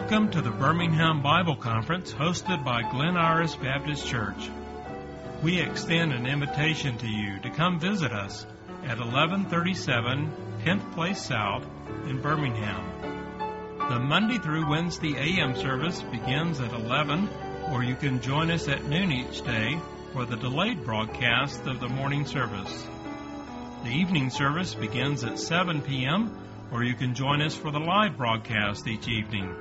[0.00, 4.50] Welcome to the Birmingham Bible Conference hosted by Glen Iris Baptist Church.
[5.42, 8.44] We extend an invitation to you to come visit us
[8.82, 10.32] at 1137
[10.64, 11.64] 10th Place South
[12.08, 12.82] in Birmingham.
[13.90, 17.28] The Monday through Wednesday AM service begins at 11,
[17.70, 19.78] or you can join us at noon each day
[20.12, 22.88] for the delayed broadcast of the morning service.
[23.84, 26.34] The evening service begins at 7 p.m
[26.72, 29.52] or you can join us for the live broadcast each evening.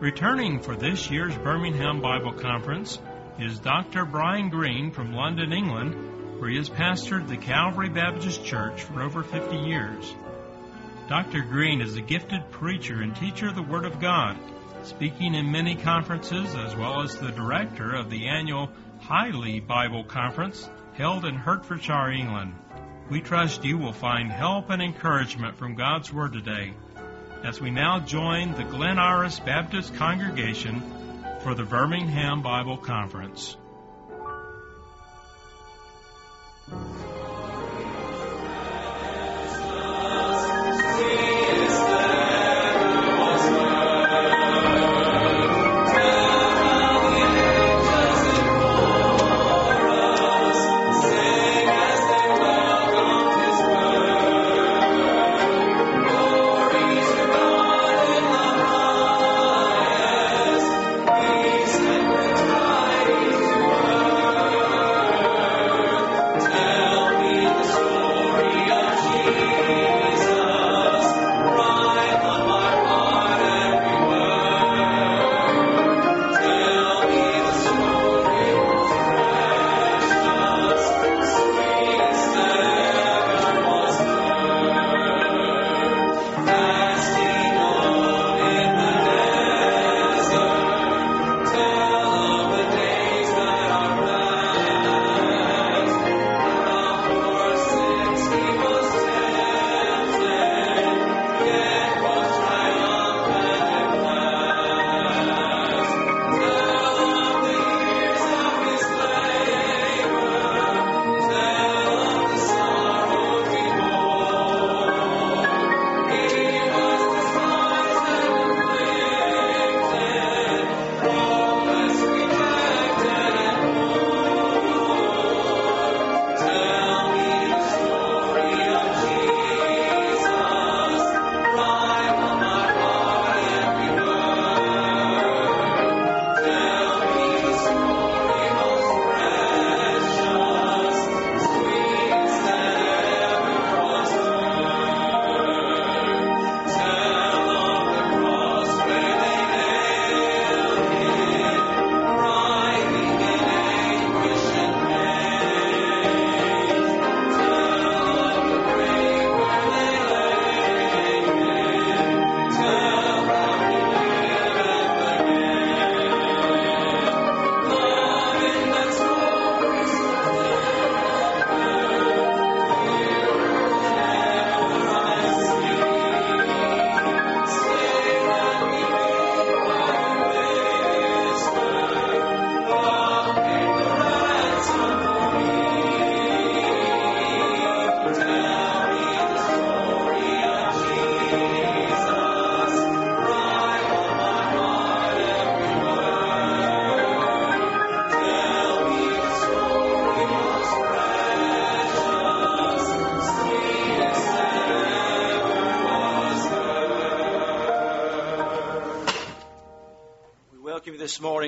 [0.00, 2.98] Returning for this year's Birmingham Bible Conference
[3.38, 4.04] is Dr.
[4.04, 9.22] Brian Green from London, England, where he has pastored the Calvary Baptist Church for over
[9.22, 10.14] 50 years.
[11.08, 11.40] Dr.
[11.40, 14.36] Green is a gifted preacher and teacher of the Word of God,
[14.82, 18.68] speaking in many conferences as well as the director of the annual
[19.00, 22.54] Highly Bible Conference held in Hertfordshire, England.
[23.08, 26.74] We trust you will find help and encouragement from God's Word today
[27.46, 30.82] as we now join the Glen Iris Baptist congregation
[31.42, 33.56] for the Birmingham Bible Conference.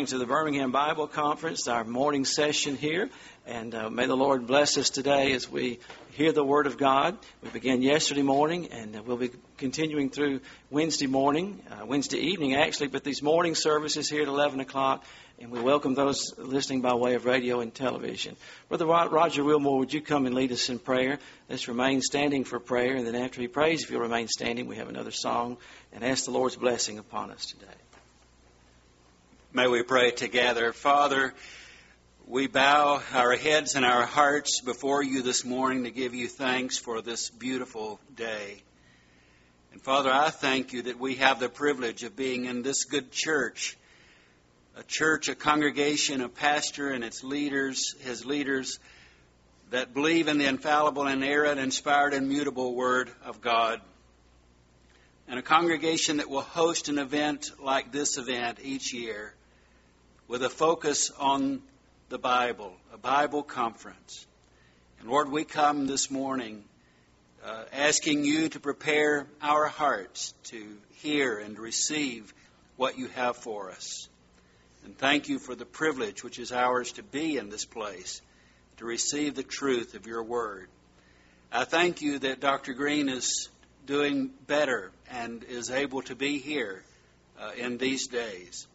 [0.07, 3.11] To the Birmingham Bible Conference, our morning session here.
[3.47, 5.81] And uh, may the Lord bless us today as we
[6.13, 7.19] hear the Word of God.
[7.43, 10.41] We began yesterday morning, and uh, we'll be continuing through
[10.71, 15.05] Wednesday morning, uh, Wednesday evening actually, but these morning services here at 11 o'clock.
[15.41, 18.37] And we welcome those listening by way of radio and television.
[18.69, 21.19] Brother Roger Wilmore, would you come and lead us in prayer?
[21.49, 24.77] Let's remain standing for prayer, and then after he prays, if you'll remain standing, we
[24.77, 25.57] have another song
[25.93, 27.75] and ask the Lord's blessing upon us today.
[29.59, 30.73] May we pray together.
[30.73, 31.35] Father,
[32.29, 36.79] we bow our heads and our hearts before you this morning to give you thanks
[36.79, 38.63] for this beautiful day.
[39.73, 43.11] And Father, I thank you that we have the privilege of being in this good
[43.11, 43.77] church,
[44.77, 48.79] a church, a congregation, a pastor and its leaders, his leaders
[49.71, 53.81] that believe in the infallible, inerrant, inspired, and mutable Word of God.
[55.27, 59.35] and a congregation that will host an event like this event each year
[60.29, 61.63] with a focus on
[62.11, 64.27] the Bible, a Bible conference.
[65.01, 66.65] And Lord, we come this morning
[67.43, 72.35] uh, asking you to prepare our hearts to hear and receive
[72.77, 74.09] what you have for us.
[74.85, 78.21] And thank you for the privilege which is ours to be in this place,
[78.77, 80.69] to receive the truth of your word.
[81.51, 82.75] I thank you that Dr.
[82.75, 83.49] Green is
[83.87, 86.83] doing better and is able to be here
[87.41, 88.67] uh, in these days.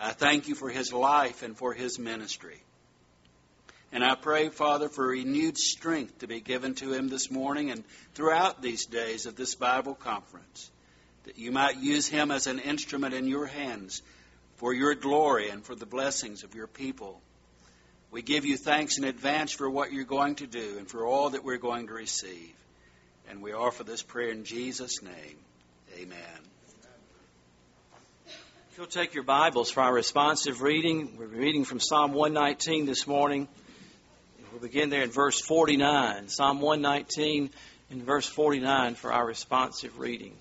[0.00, 2.62] I thank you for his life and for his ministry.
[3.92, 7.84] And I pray, Father, for renewed strength to be given to him this morning and
[8.14, 10.70] throughout these days of this Bible conference,
[11.24, 14.00] that you might use him as an instrument in your hands
[14.56, 17.20] for your glory and for the blessings of your people.
[18.10, 21.30] We give you thanks in advance for what you're going to do and for all
[21.30, 22.54] that we're going to receive.
[23.28, 25.38] And we offer this prayer in Jesus' name.
[25.98, 26.49] Amen.
[28.80, 33.46] You'll take your Bibles for our responsive reading, we're reading from Psalm 119 this morning.
[34.50, 36.30] We'll begin there in verse 49.
[36.30, 37.50] Psalm 119
[37.90, 40.34] in verse 49 for our responsive reading.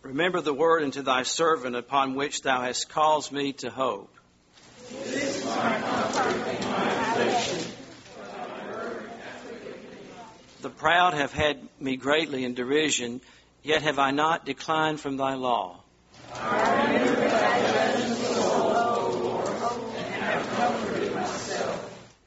[0.00, 4.10] Remember the word unto thy servant upon which thou hast caused me to hope.
[10.62, 13.22] The proud have had me greatly in derision,
[13.62, 15.80] yet have I not declined from thy law.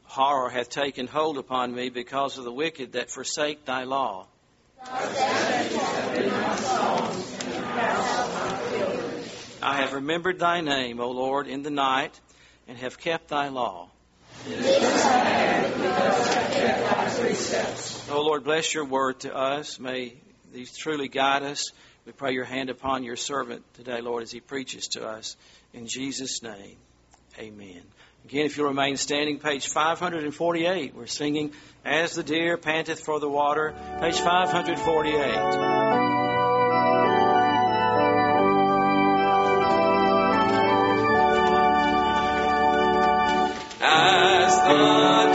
[0.06, 4.25] Horror hath taken hold upon me because of the wicked that forsake thy law.
[9.62, 12.19] I have remembered thy name, O Lord, in the night,
[12.68, 13.89] and have kept thy law.
[18.12, 19.80] O Lord, bless your word to us.
[19.80, 20.15] May
[20.51, 21.71] these truly guide us.
[22.06, 25.38] We pray your hand upon your servant today, Lord, as he preaches to us.
[25.74, 26.75] In Jesus' name,
[27.39, 27.81] amen.
[28.25, 30.95] Again, if you'll remain standing, page 548.
[30.95, 31.53] We're singing,
[31.85, 36.03] As the Deer Panteth for the Water, page 548.
[44.65, 45.32] As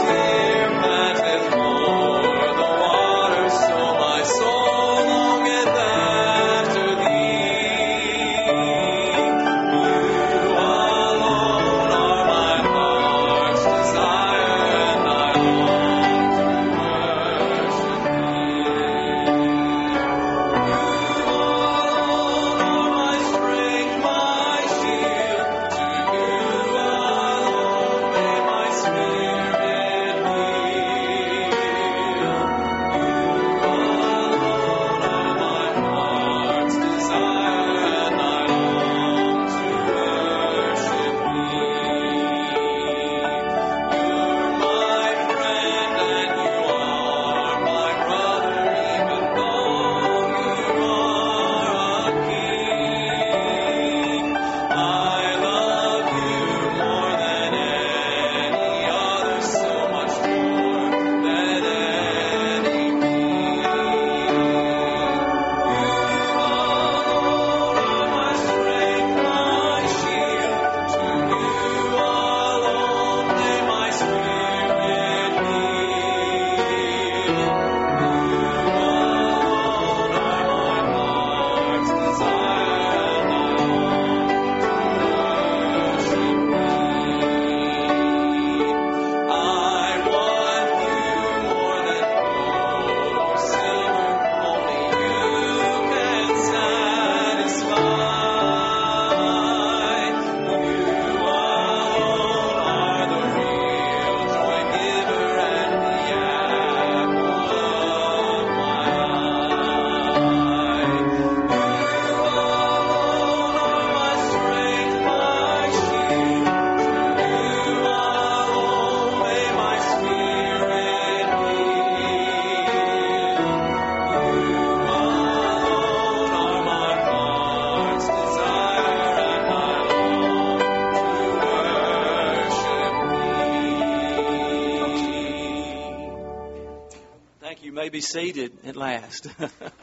[137.99, 139.27] be seated at last.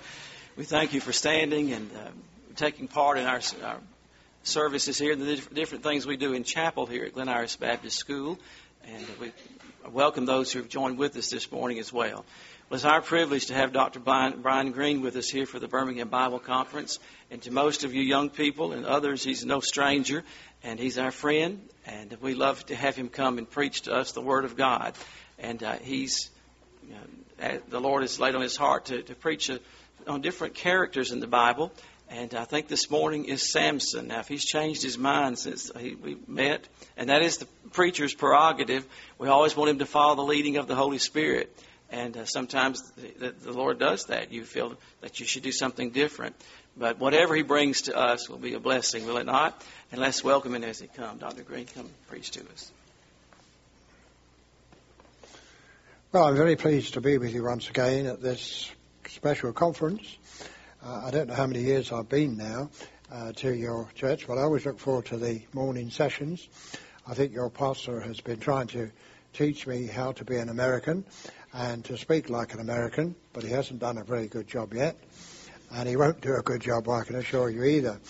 [0.57, 2.09] we thank you for standing and uh,
[2.55, 3.79] taking part in our, our
[4.43, 7.99] services here, the diff- different things we do in chapel here at Glen Iris Baptist
[7.99, 8.39] School.
[8.87, 9.33] And we
[9.91, 12.21] welcome those who have joined with us this morning as well.
[12.21, 14.01] It was our privilege to have Dr.
[14.01, 16.99] Brian Green with us here for the Birmingham Bible Conference.
[17.31, 20.25] And to most of you young people and others, he's no stranger,
[20.63, 21.61] and he's our friend.
[21.85, 24.95] And we love to have him come and preach to us the Word of God.
[25.39, 26.31] And uh, he's,
[26.83, 27.01] you know,
[27.39, 29.61] the Lord has laid on his heart to, to preach a,
[30.07, 31.73] on different characters in the Bible.
[32.09, 34.09] And I think this morning is Samson.
[34.09, 38.15] Now, if he's changed his mind since he, we met, and that is the preacher's
[38.15, 38.87] prerogative,
[39.19, 41.53] we always want him to follow the leading of the Holy Spirit.
[41.91, 42.83] And uh, sometimes
[43.19, 44.33] the, the, Lord does that.
[44.33, 46.37] You feel that you should do something different.
[46.77, 49.65] But whatever he brings to us will be a blessing, will it not?
[49.91, 51.21] And let's welcome him as he comes.
[51.21, 51.43] Dr.
[51.43, 52.73] Green, come preach to us.
[56.17, 58.71] Well, I'm very pleased to be with you once again at this
[59.07, 60.17] special conference.
[60.83, 62.71] Uh, I don't know how many years I've been now
[63.13, 66.49] uh, to your church, but I always look forward to the morning sessions.
[67.07, 68.91] I think your pastor has been trying to
[69.35, 71.05] teach me how to be an American
[71.53, 74.97] and to speak like an American, but he hasn't done a very good job yet.
[75.71, 78.01] And he won't do a good job, I can assure you either.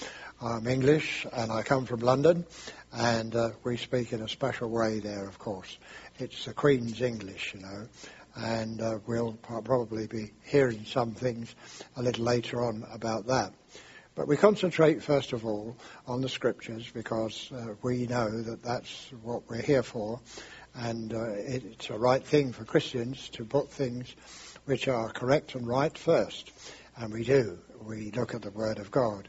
[0.41, 2.47] I'm English and I come from London,
[2.97, 5.79] and uh, we speak in a special way there, of course.
[6.19, 7.87] It's the Queen's English, you know
[8.37, 11.55] and uh, we'll probably be hearing some things
[11.97, 13.53] a little later on about that.
[14.15, 15.77] But we concentrate first of all
[16.07, 20.21] on the scriptures because uh, we know that that's what we're here for,
[20.75, 24.15] and uh, it's a right thing for Christians to put things
[24.65, 26.51] which are correct and right first,
[26.97, 27.59] and we do.
[27.83, 29.29] We look at the Word of God.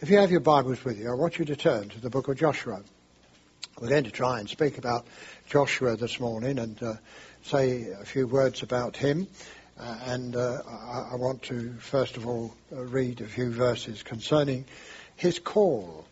[0.00, 2.28] If you have your Bibles with you, I want you to turn to the book
[2.28, 2.82] of Joshua.
[3.78, 5.06] We're going to try and speak about
[5.48, 6.94] Joshua this morning, and uh,
[7.42, 9.26] say a few words about him.
[9.78, 14.02] Uh, and uh, I, I, want to, first of all, uh, read a few verses
[14.02, 14.66] concerning
[15.16, 16.04] his call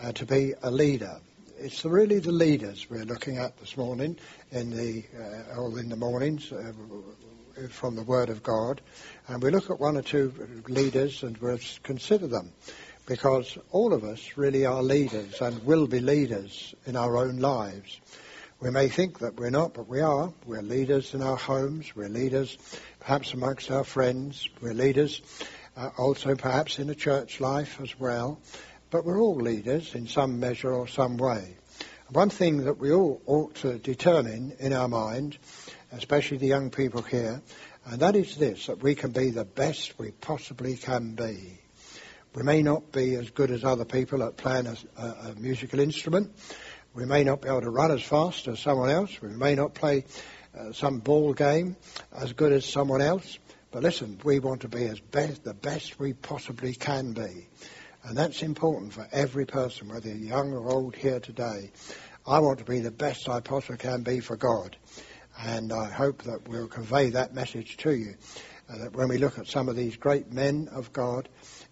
[0.00, 1.18] uh, to be a leader.
[1.58, 4.16] It's really the leaders we're looking at this morning
[4.52, 6.52] in the, uh, or in the mornings
[7.70, 8.80] from the Word of God.
[9.26, 12.52] And we look at one or two leaders and we'll consider them
[13.06, 18.00] because all of us really are leaders and will be leaders in our own lives.
[18.58, 20.32] We may think that we're not, but we are.
[20.44, 21.94] We're leaders in our homes.
[21.94, 22.58] We're leaders
[23.00, 24.48] perhaps amongst our friends.
[24.60, 25.22] We're leaders
[25.76, 28.40] uh, also perhaps in a church life as well.
[28.90, 31.56] But we're all leaders in some measure or some way.
[32.10, 35.38] One thing that we all ought to determine in our mind,
[35.92, 37.42] especially the young people here,
[37.84, 41.60] and that is this, that we can be the best we possibly can be.
[42.36, 45.80] We may not be as good as other people at playing a, a, a musical
[45.80, 46.30] instrument,
[46.92, 49.22] we may not be able to run as fast as someone else.
[49.22, 50.04] We may not play
[50.54, 51.76] uh, some ball game
[52.12, 53.38] as good as someone else.
[53.70, 57.48] But listen, we want to be as best, the best we possibly can be.
[58.04, 61.72] And that's important for every person, whether young or old here today.
[62.26, 64.76] I want to be the best I possibly can be for God.
[65.40, 68.16] And I hope that we'll convey that message to you.
[68.68, 71.28] Uh, that when we look at some of these great men of God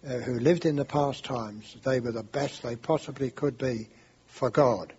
[0.06, 3.88] uh, who lived in the past times, they were the best they possibly could be
[4.26, 4.92] for God.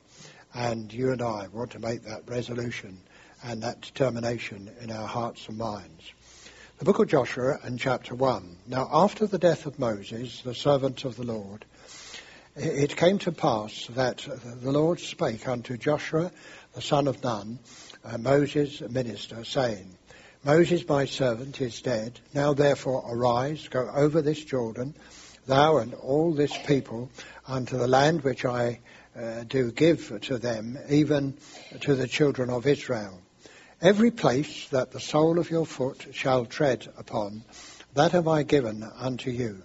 [0.53, 2.99] And you and I want to make that resolution
[3.43, 6.11] and that determination in our hearts and minds.
[6.79, 8.57] The book of Joshua and chapter 1.
[8.67, 11.65] Now, after the death of Moses, the servant of the Lord,
[12.55, 14.27] it came to pass that
[14.61, 16.31] the Lord spake unto Joshua,
[16.73, 17.59] the son of Nun,
[18.03, 19.97] uh, Moses' minister, saying,
[20.45, 22.19] Moses, my servant, is dead.
[22.35, 24.93] Now therefore arise, go over this Jordan,
[25.47, 27.09] thou and all this people,
[27.47, 28.79] unto the land which I
[29.19, 31.35] uh, do give to them, even
[31.81, 33.19] to the children of Israel.
[33.81, 37.43] Every place that the sole of your foot shall tread upon,
[37.95, 39.63] that have I given unto you,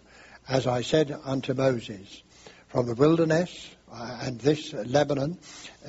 [0.49, 2.23] as I said unto Moses,
[2.69, 5.37] from the wilderness uh, and this Lebanon,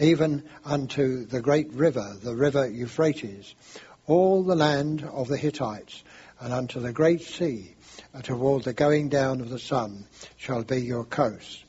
[0.01, 3.55] even unto the great river, the river Euphrates,
[4.07, 6.03] all the land of the Hittites,
[6.39, 7.75] and unto the great sea,
[8.13, 10.05] and toward the going down of the sun,
[10.37, 11.63] shall be your coast.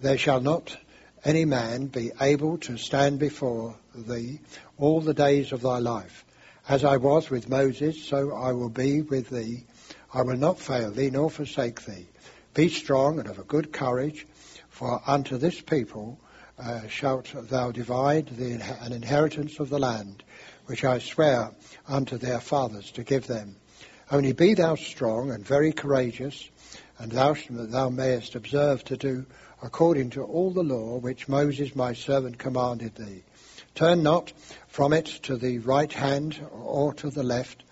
[0.00, 0.76] There shall not
[1.24, 4.40] any man be able to stand before thee
[4.76, 6.24] all the days of thy life.
[6.68, 9.64] As I was with Moses, so I will be with thee.
[10.12, 12.06] I will not fail thee nor forsake thee.
[12.54, 14.26] Be strong and of a good courage,
[14.68, 16.18] for unto this people
[16.58, 20.22] uh, shalt thou divide the, an inheritance of the land,
[20.68, 21.50] which I swear
[21.86, 23.56] unto their fathers to give them.
[24.10, 26.50] Only be thou strong and very courageous,
[26.98, 29.24] and thou, thou mayest observe to do
[29.62, 33.24] according to all the law which Moses my servant commanded thee.
[33.74, 34.34] Turn not
[34.66, 37.64] from it to the right hand or to the left,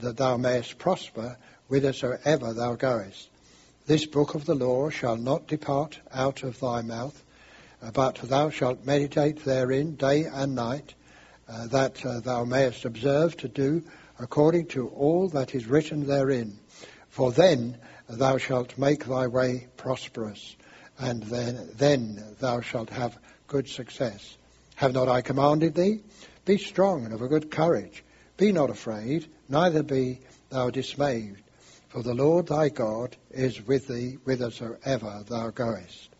[0.00, 1.36] that thou mayest prosper
[1.68, 3.28] whithersoever thou goest.
[3.86, 7.22] This book of the law shall not depart out of thy mouth,
[7.92, 10.94] but thou shalt meditate therein day and night,
[11.50, 13.82] uh, that uh, thou mayest observe to do
[14.18, 16.58] according to all that is written therein.
[17.08, 17.76] For then
[18.08, 20.56] thou shalt make thy way prosperous,
[20.98, 24.36] and then, then thou shalt have good success.
[24.76, 26.02] Have not I commanded thee?
[26.44, 28.04] Be strong and of a good courage.
[28.36, 31.36] Be not afraid, neither be thou dismayed.
[31.88, 36.10] For the Lord thy God is with thee whithersoever thou goest.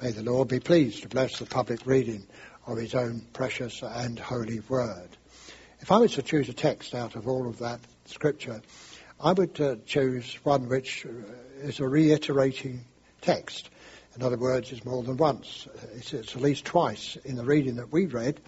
[0.00, 2.26] May the Lord be pleased to bless the public reading
[2.66, 5.08] of his own precious and holy word.
[5.80, 8.62] If I was to choose a text out of all of that scripture,
[9.20, 11.10] I would uh, choose one which uh,
[11.62, 12.84] is a reiterating
[13.20, 13.70] text.
[14.16, 15.66] In other words, it's more than once.
[15.94, 18.40] It's, it's at least twice in the reading that we read,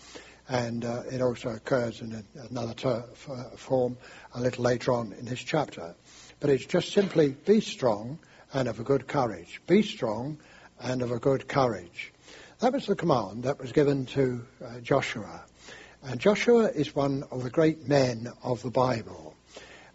[0.48, 3.04] and uh, it also occurs in a, another ter-
[3.56, 3.96] form
[4.34, 5.94] a little later on in this chapter.
[6.40, 8.18] But it's just simply be strong
[8.52, 9.60] and of a good courage.
[9.66, 10.38] Be strong
[10.80, 12.12] and of a good courage.
[12.60, 15.44] That was the command that was given to uh, Joshua.
[16.02, 19.34] And Joshua is one of the great men of the Bible.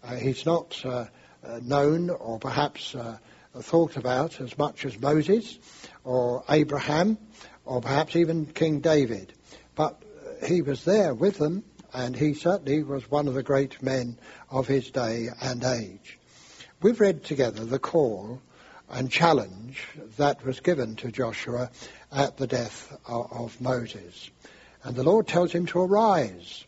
[0.04, 1.06] Uh, he's not uh,
[1.44, 3.18] uh known or perhaps uh,
[3.56, 5.58] thought about as much as Moses
[6.04, 7.18] or Abraham
[7.64, 9.32] or perhaps even King David.
[9.74, 13.82] But uh, he was there with them and he certainly was one of the great
[13.82, 16.16] men of his day and age.
[16.80, 18.40] We've read together the call
[18.88, 19.88] and challenge
[20.18, 21.70] that was given to Joshua
[22.12, 24.30] at the death of, Moses.
[24.84, 26.64] And the Lord tells him to arise.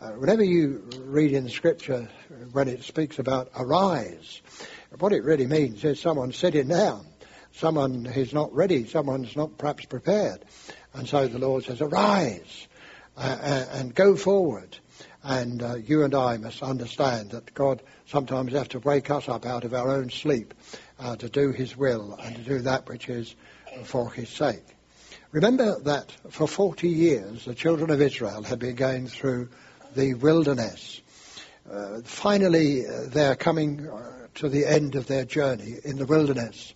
[0.00, 2.08] Uh, whenever you read in scripture
[2.52, 4.40] when it speaks about arise,
[4.98, 7.06] what it really means is someone sitting down,
[7.52, 10.44] someone who's not ready, someone's not perhaps prepared.
[10.94, 12.68] And so the Lord says, arise
[13.16, 14.78] uh, and go forward.
[15.22, 19.44] And uh, you and I must understand that God sometimes has to wake us up
[19.44, 20.54] out of our own sleep
[21.00, 23.34] uh, to do His will and to do that which is
[23.84, 24.75] for His sake.
[25.36, 29.50] Remember that for 40 years the children of Israel had been going through
[29.94, 31.02] the wilderness.
[31.70, 36.72] Uh, finally, uh, they're coming uh, to the end of their journey in the wilderness.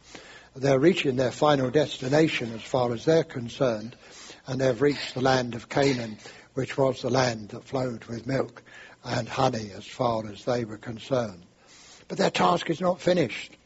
[0.54, 3.96] They're reaching their final destination as far as they're concerned,
[4.46, 6.18] and they've reached the land of Canaan,
[6.52, 8.62] which was the land that flowed with milk
[9.02, 11.46] and honey as far as they were concerned.
[12.08, 13.56] But their task is not finished.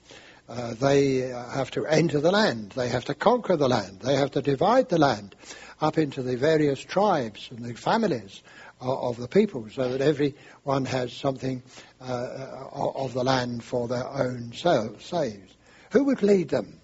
[0.47, 2.71] Uh, they have to enter the land.
[2.71, 4.01] They have to conquer the land.
[4.01, 5.35] They have to divide the land
[5.81, 8.43] up into the various tribes and the families
[8.81, 11.63] of, of the people so that everyone has something
[12.01, 15.13] uh, of the land for their own selves.
[15.93, 16.81] Who would lead them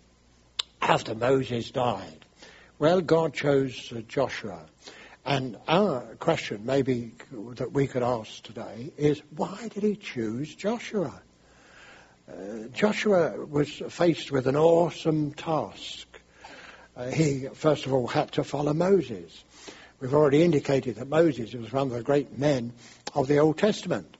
[0.80, 2.24] after Moses died?
[2.78, 4.64] Well, God chose uh, Joshua.
[5.26, 7.12] And our question, maybe
[7.56, 11.20] that we could ask today, is why did he choose Joshua?
[12.30, 16.06] Uh, Joshua was faced with an awesome task.
[16.96, 19.44] Uh, he, first of all, had to follow Moses.
[19.98, 22.72] We've already indicated that Moses was one of the great men
[23.14, 24.16] of the Old Testament.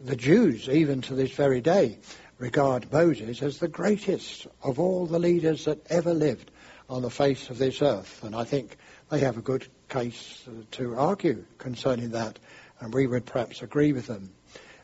[0.00, 1.98] The Jews, even to this very day,
[2.38, 6.52] regard Moses as the greatest of all the leaders that ever lived
[6.88, 8.22] on the face of this earth.
[8.22, 8.76] And I think
[9.10, 12.38] they have a good case to argue concerning that,
[12.78, 14.30] and we would perhaps agree with them.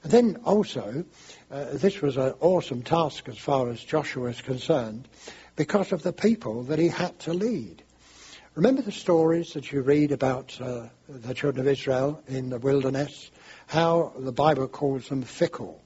[0.05, 1.05] Then also,
[1.51, 5.09] uh, this was an awesome task as far as Joshua is concerned
[5.57, 7.83] because of the people that he had to lead.
[8.55, 13.31] Remember the stories that you read about uh, the children of Israel in the wilderness?
[13.67, 15.83] How the Bible calls them fickle.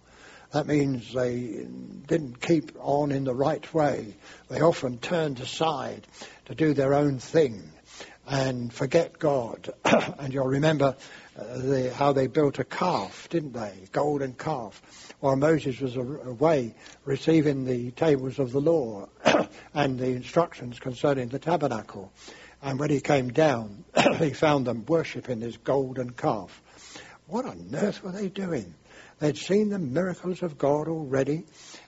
[0.51, 1.67] That means they
[2.07, 4.17] didn't keep on in the right way.
[4.49, 6.07] They often turned aside
[6.47, 7.71] to do their own thing
[8.27, 9.71] and forget God.
[10.19, 10.97] and you'll remember
[11.39, 13.85] Uh, the, how they built a calf, didn't they?
[13.93, 14.83] Golden calf.
[15.21, 16.75] While Moses was away
[17.05, 19.09] receiving the tables of the law
[19.75, 22.13] and the instructions concerning the tabernacle.
[22.61, 23.85] And when he came down,
[24.19, 26.61] he found them worshipping this golden calf.
[27.29, 28.75] What on earth were they doing?
[29.21, 31.45] They'd seen the miracles of God already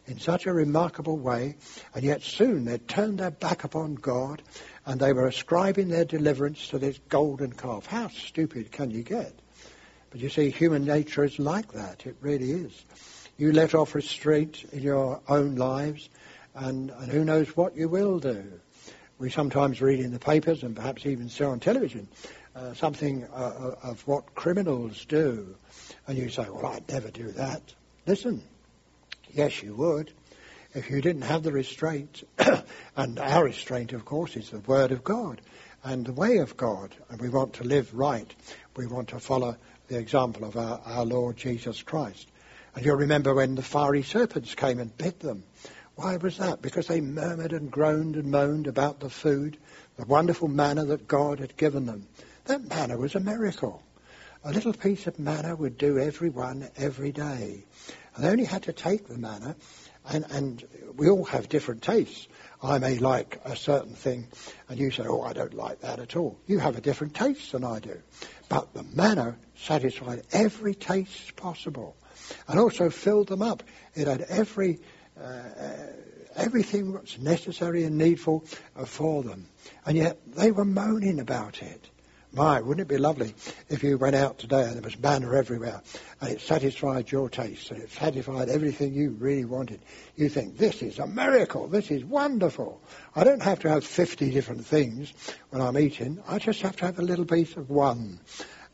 [0.07, 1.57] in such a remarkable way,
[1.95, 4.43] and yet soon they'd turned their back upon God
[4.87, 7.87] and they were ascribing their deliverance to this golden calf.
[7.87, 9.40] How stupid can you get?
[10.11, 12.07] But you see, human nature is like that.
[12.07, 12.85] It really is.
[13.39, 16.09] You let off restraint in your own lives,
[16.55, 18.45] and, and who knows what you will do.
[19.19, 22.09] We sometimes read in the papers and perhaps even see on television
[22.57, 25.55] uh, something uh, uh of what criminals do.
[26.07, 27.63] And you say, well, I'd never do that.
[28.07, 28.43] Listen,
[29.33, 30.13] yes, you would
[30.75, 32.23] if you didn't have the restraint,
[32.97, 35.41] and our restraint, of course, is the Word of God
[35.83, 38.33] and the way of God, and we want to live right.
[38.77, 39.57] We want to follow
[39.91, 42.31] the example of our, our Lord Jesus Christ.
[42.75, 45.43] And you'll remember when the fiery serpents came and bit them.
[45.97, 46.63] Why was that?
[46.63, 49.59] Because they murmured and groaned and moaned about the food,
[49.97, 52.07] the wonderful manna that God had given them.
[52.45, 53.83] That manna was a miracle.
[54.45, 57.65] a little piece of manna would do everyone every day.
[58.15, 59.57] And they only had to take the manna,
[60.09, 60.65] and, and
[60.97, 62.29] we all have different tastes.
[62.63, 64.29] I may like a certain thing,
[64.69, 66.39] and you say, oh, I don't like that at all.
[66.47, 67.99] You have a different taste than I do.
[68.51, 71.97] But the manna satisfied every taste possible,
[72.49, 73.63] and also filled them up.
[73.95, 74.81] It had every
[75.19, 75.43] uh,
[76.35, 78.45] everything that's necessary and needful
[78.87, 79.47] for them.
[79.87, 81.89] And yet they were moaning about it.
[82.33, 83.35] My, wouldn't it be lovely
[83.69, 85.83] if you went out today and there was manna everywhere
[86.21, 89.81] and it satisfied your taste and it satisfied everything you really wanted.
[90.15, 92.81] You think, this is a miracle, this is wonderful.
[93.17, 95.13] I don't have to have 50 different things
[95.51, 98.21] when I'm eating, I just have to have a little piece of one.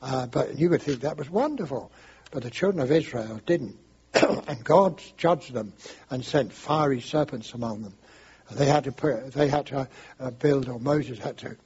[0.03, 1.91] Uh, but you would think that was wonderful.
[2.31, 3.79] But the children of Israel didn't.
[4.15, 5.73] and God judged them
[6.11, 7.95] and sent fiery serpents among them.
[8.51, 9.89] They had to put, they had to
[10.21, 11.57] uh, build, or Moses had to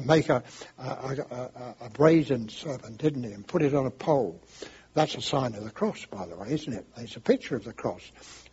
[0.04, 0.42] make a,
[0.78, 4.40] a, a, a, brazen serpent, didn't he, and put it on a pole.
[4.94, 6.86] That's a sign of the cross, by the way, isn't it?
[6.96, 8.02] It's a picture of the cross.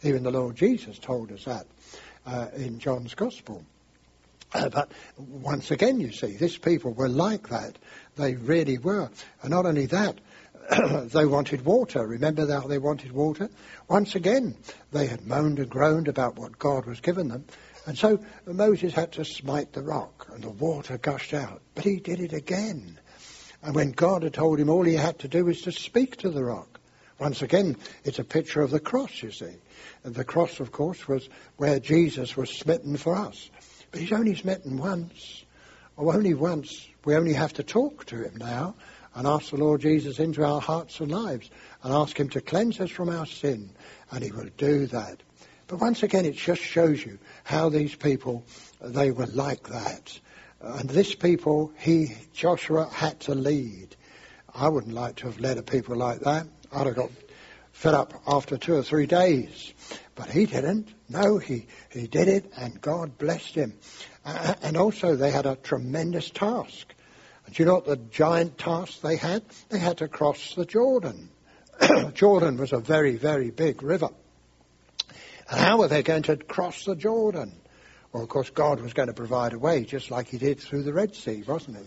[0.03, 1.65] Even the Lord Jesus told us that
[2.25, 3.63] uh, in John's Gospel.
[4.53, 7.77] Uh, but once again, you see, these people were like that.
[8.15, 9.09] They really were.
[9.41, 10.19] And not only that,
[11.11, 12.05] they wanted water.
[12.05, 13.49] Remember how they wanted water?
[13.87, 14.55] Once again,
[14.91, 17.45] they had moaned and groaned about what God was giving them.
[17.87, 21.61] And so Moses had to smite the rock, and the water gushed out.
[21.73, 22.99] But he did it again.
[23.63, 26.29] And when God had told him all he had to do was to speak to
[26.29, 26.81] the rock.
[27.17, 29.55] Once again, it's a picture of the cross, you see.
[30.03, 33.49] And the cross, of course, was where Jesus was smitten for us.
[33.89, 35.45] But he's only smitten once.
[35.95, 36.85] Or only once.
[37.05, 38.75] We only have to talk to him now
[39.15, 41.49] and ask the Lord Jesus into our hearts and lives
[41.83, 43.69] and ask him to cleanse us from our sin.
[44.11, 45.23] And he will do that.
[45.67, 48.45] But once again, it just shows you how these people,
[48.81, 50.17] they were like that.
[50.61, 53.95] And this people, he, Joshua, had to lead.
[54.53, 56.47] I wouldn't like to have led a people like that.
[56.71, 57.11] I'd have got
[57.73, 59.73] fed up after two or three days.
[60.15, 60.87] But he didn't.
[61.09, 63.73] No, he, he did it, and God blessed him.
[64.25, 66.93] And also, they had a tremendous task.
[67.45, 69.43] And do you know what the giant task they had?
[69.69, 71.29] They had to cross the Jordan.
[72.13, 74.09] Jordan was a very, very big river.
[75.49, 77.53] And how were they going to cross the Jordan?
[78.11, 80.83] Well, of course, God was going to provide a way, just like He did through
[80.83, 81.83] the Red Sea, wasn't He?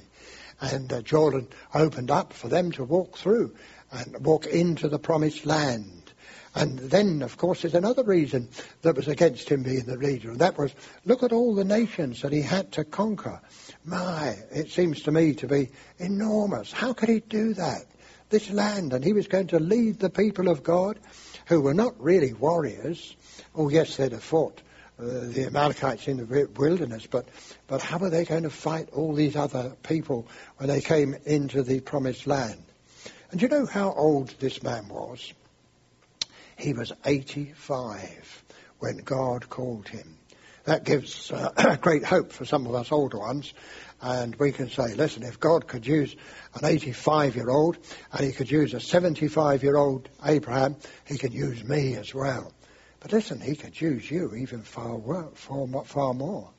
[0.61, 3.55] And uh, Jordan opened up for them to walk through
[3.91, 6.13] and walk into the promised land.
[6.55, 8.49] And then, of course, there's another reason
[8.83, 12.23] that was against him being the leader, and that was look at all the nations
[12.23, 13.41] that he had to conquer.
[13.85, 16.73] My, it seems to me to be enormous.
[16.73, 17.85] How could he do that?
[18.31, 20.99] This land, and he was going to lead the people of God,
[21.47, 23.17] who were not really warriors,
[23.55, 24.61] Oh, yes, they'd have fought
[24.99, 27.27] uh, the Amalekites in the wilderness, but,
[27.67, 31.63] but how were they going to fight all these other people when they came into
[31.63, 32.63] the promised land?
[33.31, 35.33] And you know how old this man was?
[36.57, 38.45] He was 85
[38.81, 40.19] when God called him.
[40.65, 43.55] That gives uh, great hope for some of us older ones.
[44.03, 46.15] And we can say, listen, if God could use
[46.55, 47.79] an 85 year old
[48.13, 52.53] and he could use a 75 year old Abraham, he can use me as well.
[53.01, 55.01] But listen, he could use you even far,
[55.35, 56.51] far, far more.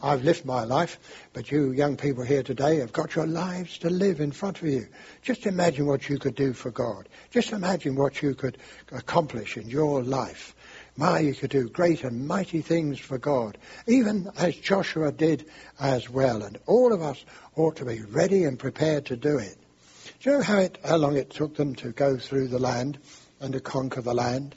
[0.00, 0.98] I've lived my life,
[1.32, 4.68] but you young people here today have got your lives to live in front of
[4.68, 4.86] you.
[5.22, 7.08] Just imagine what you could do for God.
[7.30, 8.58] Just imagine what you could
[8.92, 10.54] accomplish in your life.
[10.96, 15.46] My, you could do great and mighty things for God, even as Joshua did
[15.80, 16.42] as well.
[16.42, 17.24] And all of us
[17.56, 19.56] ought to be ready and prepared to do it.
[20.20, 22.98] Do you know how, it, how long it took them to go through the land
[23.40, 24.54] and to conquer the land?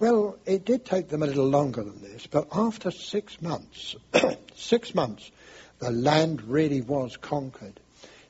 [0.00, 3.96] Well, it did take them a little longer than this, but after six months,
[4.54, 5.28] six months,
[5.80, 7.80] the land really was conquered.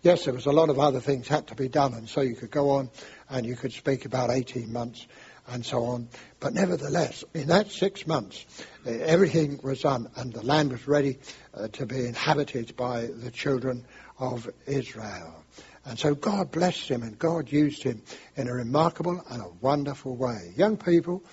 [0.00, 2.36] Yes, there was a lot of other things had to be done, and so you
[2.36, 2.88] could go on
[3.28, 5.06] and you could speak about 18 months
[5.46, 6.08] and so on.
[6.40, 8.46] But nevertheless, in that six months,
[8.86, 11.18] everything was done, and the land was ready
[11.52, 13.84] uh, to be inhabited by the children
[14.18, 15.44] of Israel.
[15.88, 18.02] And so God blessed him and God used him
[18.36, 20.52] in a remarkable and a wonderful way.
[20.54, 21.24] Young people,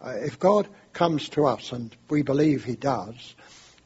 [0.00, 3.34] uh, if God comes to us, and we believe he does,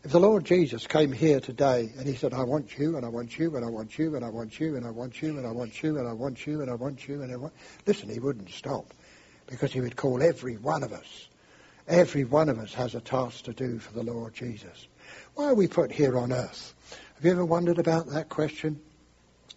[0.04, 3.08] if the Lord Jesus came here today and he said, I want you, and I
[3.08, 5.44] want you, and I want you, and I want you, and I want you, and
[5.44, 7.52] I want you, and I want you, and I want you, and I want
[7.85, 8.94] listen, he wouldn't stop
[9.48, 11.28] because he would call every one of us.
[11.88, 14.87] Every one of us has a task to do for the Lord Jesus.
[15.35, 16.74] Why are we put here on earth?
[17.16, 18.80] Have you ever wondered about that question?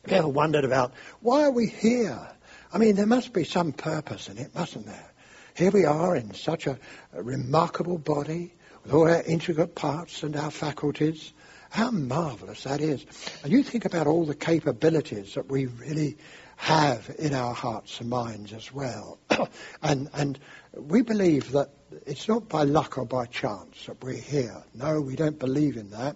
[0.08, 2.28] Ever wondered about why are we here?
[2.72, 5.12] I mean, there must be some purpose in it, mustn't there?
[5.56, 6.78] Here we are in such a,
[7.14, 8.54] a remarkable body
[8.84, 11.34] with all our intricate parts and our faculties,
[11.70, 13.06] How marvelous that is.
[13.44, 16.18] And you think about all the capabilities that we really
[16.58, 19.20] have in our hearts and minds as well.
[19.82, 20.40] and, and
[20.74, 21.70] we believe that
[22.06, 24.64] it's not by luck or by chance that we're here.
[24.74, 26.16] No, we don't believe in that.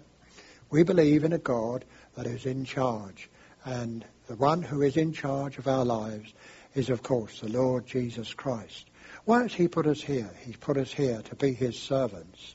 [0.70, 1.84] We believe in a God
[2.16, 3.28] that is in charge.
[3.64, 6.32] And the one who is in charge of our lives
[6.74, 8.88] is, of course, the Lord Jesus Christ.
[9.24, 10.30] Why has he put us here?
[10.44, 12.54] He's put us here to be his servants.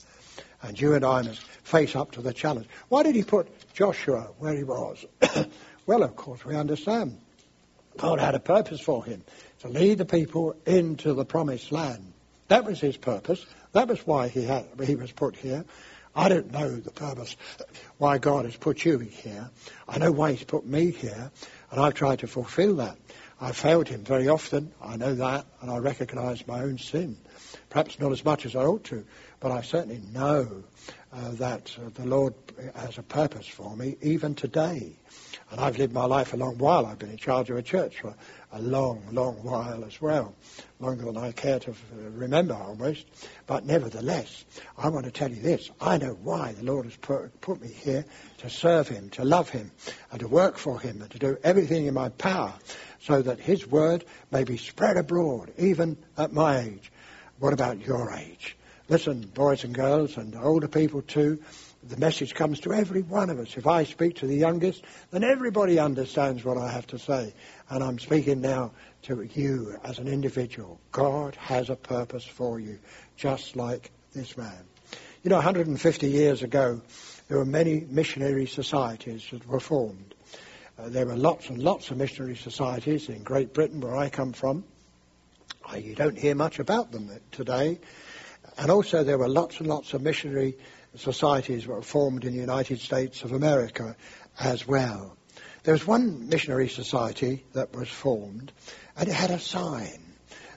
[0.62, 2.68] And you and I must face up to the challenge.
[2.90, 5.06] Why did he put Joshua where he was?
[5.86, 7.20] well, of course, we understand.
[7.98, 9.24] God had a purpose for him
[9.60, 12.14] to lead the people into the promised land.
[12.48, 13.46] That was his purpose.
[13.74, 15.66] That was why he, had, he was put here.
[16.16, 17.36] I don't know the purpose
[17.98, 19.50] why God has put you here.
[19.88, 21.32] I know why he's put me here,
[21.72, 22.98] and I've tried to fulfill that.
[23.42, 24.72] I failed him very often.
[24.82, 27.18] I know that, and I recognise my own sin.
[27.70, 29.06] Perhaps not as much as I ought to,
[29.46, 30.64] but I certainly know
[31.14, 32.34] uh, that uh, the Lord
[32.74, 34.96] has a purpose for me, even today.
[35.52, 36.88] And I've lived my life a long while.
[36.88, 38.16] I've been in charge of a church for
[38.54, 40.34] a long, long while as well,
[40.80, 43.06] longer than I care to uh, remember almost.
[43.46, 44.46] But nevertheless,
[44.80, 45.70] I want to tell you this.
[45.80, 48.04] I know why the Lord has put, put me here
[48.40, 49.70] to serve Him, to love Him,
[50.10, 52.56] and to work for Him, and to do everything in my power
[53.00, 56.92] so that His word may be spread abroad, even at my age.
[57.38, 58.58] What about your age?
[58.88, 61.40] Listen, boys and girls, and older people too,
[61.82, 63.58] the message comes to every one of us.
[63.58, 67.34] If I speak to the youngest, then everybody understands what I have to say.
[67.68, 70.80] And I'm speaking now to you as an individual.
[70.92, 72.78] God has a purpose for you,
[73.18, 74.64] just like this man.
[75.24, 76.80] You know, 150 years ago,
[77.28, 80.14] there were many missionary societies that were formed.
[80.78, 84.34] Uh, there were lots and lots of missionary societies in Great Britain, where I come
[84.34, 84.64] from.
[85.68, 87.80] Uh, you don't hear much about them today.
[88.58, 90.58] And also there were lots and lots of missionary
[90.96, 93.96] societies were formed in the United States of America
[94.40, 95.18] as well.
[95.64, 98.52] There was one missionary society that was formed,
[98.96, 100.00] and it had a sign,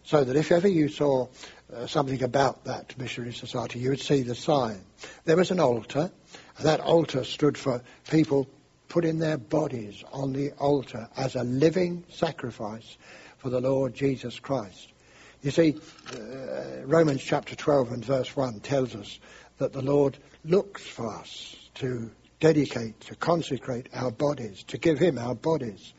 [0.05, 1.29] so that if ever you saw
[1.75, 4.81] uh, something about that missionary society, you would see the sign.
[5.25, 6.11] There was an altar,
[6.57, 8.49] and that altar stood for people
[8.89, 12.97] putting their bodies on the altar as a living sacrifice
[13.39, 14.93] for the Lord Jesus Christ.
[15.41, 15.77] You see,
[16.15, 19.21] uh, Romans chapter 12 and verse 1 tells us
[19.59, 25.17] that the Lord looks for us to dedicate, to consecrate our bodies, to give Him
[25.17, 25.93] our bodies,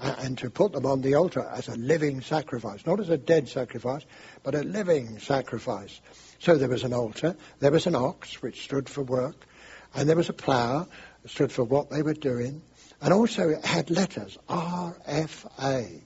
[0.00, 3.16] uh, and to put them on the altar as a living sacrifice, not as a
[3.16, 4.04] dead sacrifice,
[4.42, 6.00] but a living sacrifice.
[6.40, 9.46] So there was an altar, there was an ox, which stood for work,
[9.94, 10.88] and there was a plough,
[11.26, 12.62] stood for what they were doing,
[13.00, 16.02] and also it had letters, RFA.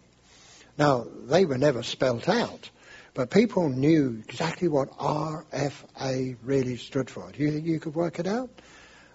[0.78, 2.70] Now, they were never spelt out,
[3.14, 7.30] but people knew exactly what RFA really stood for.
[7.32, 8.50] Do you think you could work it out?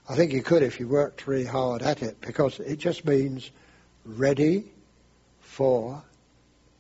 [0.09, 3.51] I think you could if you worked really hard at it, because it just means
[4.05, 4.65] ready
[5.39, 6.03] for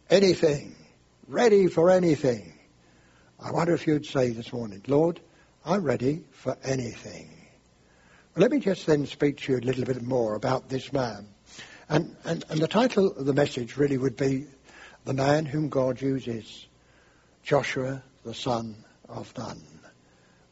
[0.09, 0.75] anything.
[1.27, 2.53] Ready for anything.
[3.39, 5.19] I wonder if you'd say this morning, Lord,
[5.63, 7.29] I'm ready for anything.
[8.35, 11.27] Let me just then speak to you a little bit more about this man.
[11.89, 14.47] And, and, and the title of the message really would be
[15.03, 16.67] The Man Whom God Uses,
[17.43, 18.75] Joshua, the son
[19.09, 19.61] of Nun.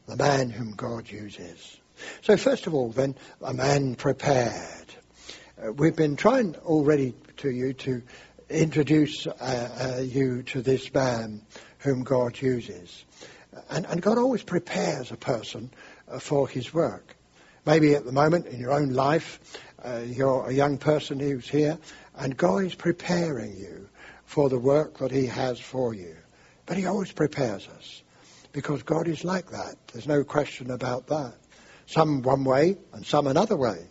[0.06, 1.80] The man whom God uses.
[2.22, 4.86] So first of all, then, a man prepared.
[5.62, 8.02] Uh, we've been trying already to you to
[8.48, 11.42] introduce uh, uh, you to this man
[11.78, 13.04] whom God uses.
[13.68, 15.70] And, and God always prepares a person
[16.08, 17.14] uh, for his work.
[17.64, 19.38] Maybe at the moment in your own life,
[19.84, 21.78] uh, you're a young person who's here,
[22.16, 23.88] and God is preparing you
[24.30, 26.16] for the work that He has for you.
[26.64, 28.04] But He always prepares us
[28.52, 29.74] because God is like that.
[29.92, 31.34] There's no question about that.
[31.86, 33.88] Some one way and some another way.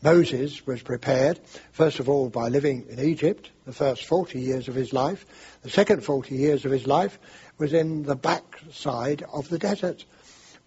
[0.00, 1.40] Moses was prepared,
[1.72, 5.26] first of all, by living in Egypt, the first 40 years of his life.
[5.62, 7.18] The second 40 years of his life
[7.58, 10.04] was in the backside of the desert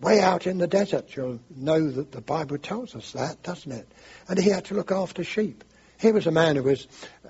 [0.01, 1.15] way out in the desert.
[1.15, 3.88] You'll know that the Bible tells us that, doesn't it?
[4.28, 5.63] And he had to look after sheep.
[5.97, 6.88] He was a man who was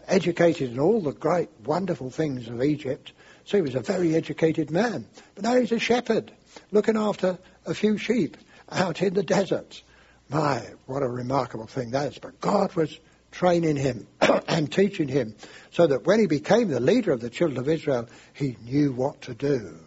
[0.08, 3.12] educated in all the great, wonderful things of Egypt.
[3.46, 5.06] So he was a very educated man.
[5.36, 6.32] But now he's a shepherd,
[6.72, 8.38] looking after a few sheep
[8.72, 9.82] out in the desert.
[10.30, 12.18] My, what a remarkable thing that is.
[12.20, 13.00] But God was
[13.32, 14.08] training him
[14.48, 15.36] and teaching him
[15.72, 19.22] so that when he became the leader of the children of Israel, he knew what
[19.24, 19.78] to do.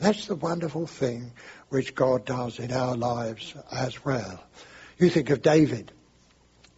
[0.00, 1.32] That's the wonderful thing
[1.68, 4.42] which God does in our lives as well.
[4.98, 5.92] You think of David.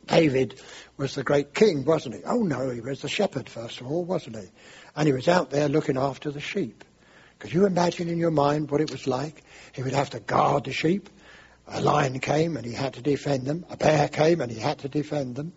[0.07, 0.61] David
[0.97, 2.23] was the great king, wasn't he?
[2.25, 4.49] Oh no, he was the shepherd first of all, wasn't he?
[4.97, 6.85] And he was out there looking after the sheep.
[7.39, 9.43] Could you imagine in your mind what it was like?
[9.73, 11.11] He would have to guard the sheep,
[11.67, 13.65] A lion came and he had to defend them.
[13.71, 15.53] A bear came and he had to defend them.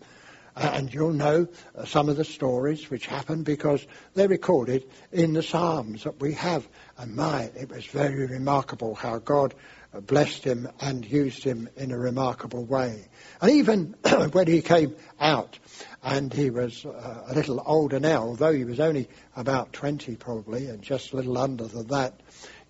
[0.56, 1.46] And you'll know
[1.76, 6.32] uh, some of the stories which happened because they're recorded in the Psalms that we
[6.34, 6.66] have.
[6.96, 9.54] And my, it was very remarkable how God
[10.06, 13.06] blessed him and used him in a remarkable way.
[13.40, 13.94] And even
[14.32, 15.58] when he came out
[16.02, 20.66] and he was uh, a little older now, although he was only about 20 probably
[20.66, 22.20] and just a little under than that,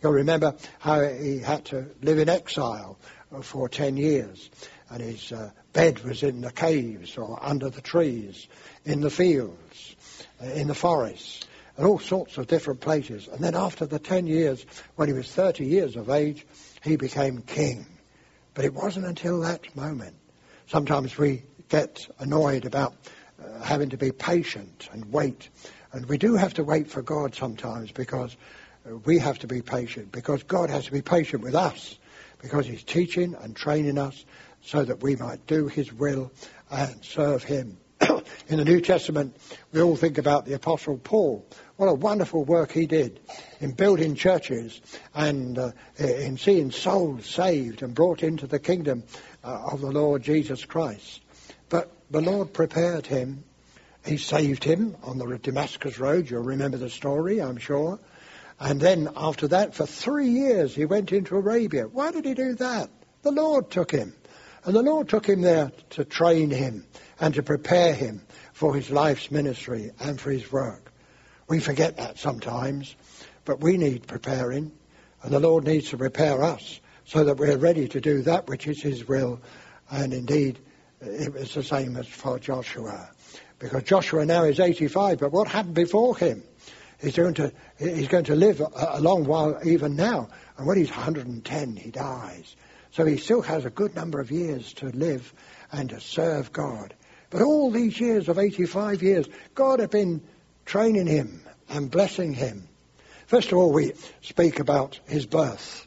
[0.03, 2.99] you'll remember how he had to live in exile
[3.43, 4.51] for 10 years
[4.91, 8.47] and his uh, bed was in the caves or under the trees,
[8.85, 9.97] in the fields,
[10.41, 11.45] in the forests,
[11.77, 13.29] and all sorts of different places.
[13.29, 14.65] And then after the 10 years,
[14.97, 16.47] when he was 30 years of age,
[16.89, 17.87] he became king.
[18.55, 20.17] But it wasn't until that moment.
[20.67, 22.95] Sometimes we get annoyed about
[23.43, 25.49] uh, having to be patient and wait.
[25.93, 28.37] And we do have to wait for God sometimes because
[28.87, 31.99] uh, we have to be patient, because God has to be patient with us,
[32.41, 34.25] because He's teaching and training us
[34.63, 36.31] so that we might do his will
[36.71, 37.79] and serve him.
[38.49, 39.37] In the New Testament,
[39.73, 41.47] we all think about the Apostle Paul.
[41.77, 43.21] What a wonderful work he did
[43.61, 44.81] in building churches
[45.15, 49.05] and uh, in seeing souls saved and brought into the kingdom
[49.45, 51.21] uh, of the Lord Jesus Christ.
[51.69, 53.45] But the Lord prepared him.
[54.05, 56.31] He saved him on the Damascus Road.
[56.31, 57.99] You'll remember the story, I'm sure.
[58.59, 61.87] And then after that, for three years, he went into Arabia.
[61.87, 62.89] Why did he do that?
[63.23, 64.15] The Lord took him.
[64.69, 66.85] And the Lord took him there to train him
[67.19, 68.21] and to prepare him
[68.53, 70.93] for his life's ministry and for his work.
[71.49, 72.95] We forget that sometimes,
[73.47, 74.71] but we need preparing,
[75.23, 78.67] and the Lord needs to prepare us so that we're ready to do that which
[78.67, 79.41] is his will.
[79.91, 80.59] And indeed,
[81.01, 83.09] it was the same as for Joshua.
[83.59, 86.43] Because Joshua now is 85, but what happened before him?
[87.01, 90.29] He's going to, he's going to live a, a long while even now.
[90.59, 92.55] And when he's 110, he dies.
[92.99, 95.33] So he still has a good number of years to live
[95.71, 96.95] and to serve God.
[97.31, 100.21] But all these years of 85 years, God had been
[100.67, 102.67] training him and blessing him.
[103.29, 105.87] First of all, we speak about his birth.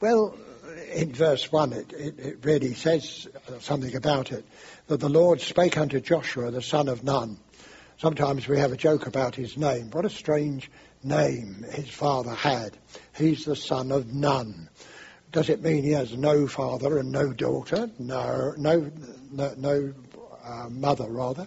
[0.00, 0.36] Well,
[0.92, 3.28] in verse 1, it, it, it, really says
[3.60, 4.44] something about it.
[4.88, 7.38] That the Lord spake unto Joshua, the son of Nun.
[7.98, 9.92] Sometimes we have a joke about his name.
[9.92, 10.72] What a strange
[11.04, 12.76] name his father had.
[13.16, 14.68] He's the son of Nun.
[15.30, 17.90] Does it mean he has no father and no daughter?
[17.98, 18.90] No, no,
[19.30, 19.94] no, no
[20.42, 21.46] uh, mother rather.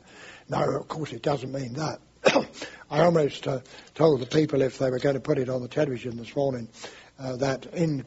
[0.49, 1.99] No, of course it doesn't mean that.
[2.91, 3.61] I almost uh,
[3.95, 6.69] told the people if they were going to put it on the television this morning
[7.17, 8.05] uh, that in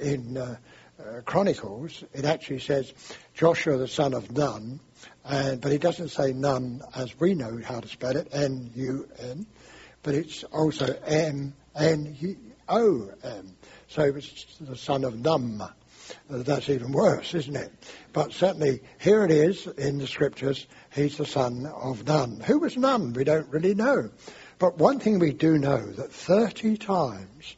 [0.00, 0.56] in uh,
[1.00, 2.92] uh, Chronicles it actually says
[3.34, 4.78] Joshua the son of Nun,
[5.24, 9.46] but it doesn't say Nun as we know how to spell it N U N,
[10.04, 13.56] but it's also M N O M.
[13.88, 15.62] So it's the son of Num.
[16.28, 17.72] That's even worse, isn't it?
[18.12, 22.40] But certainly, here it is in the scriptures, he's the son of Nun.
[22.46, 23.12] Who was Nun?
[23.12, 24.10] We don't really know.
[24.58, 27.56] But one thing we do know, that 30 times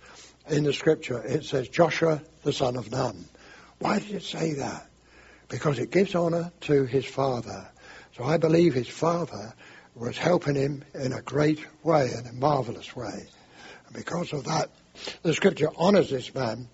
[0.48, 3.26] in the scripture it says Joshua, the son of Nun.
[3.78, 4.88] Why did it say that?
[5.48, 7.68] Because it gives honour to his father.
[8.16, 9.54] So I believe his father
[9.94, 13.28] was helping him in a great way, in a marvellous way.
[13.86, 14.70] And because of that,
[15.22, 16.68] the scripture honours this man.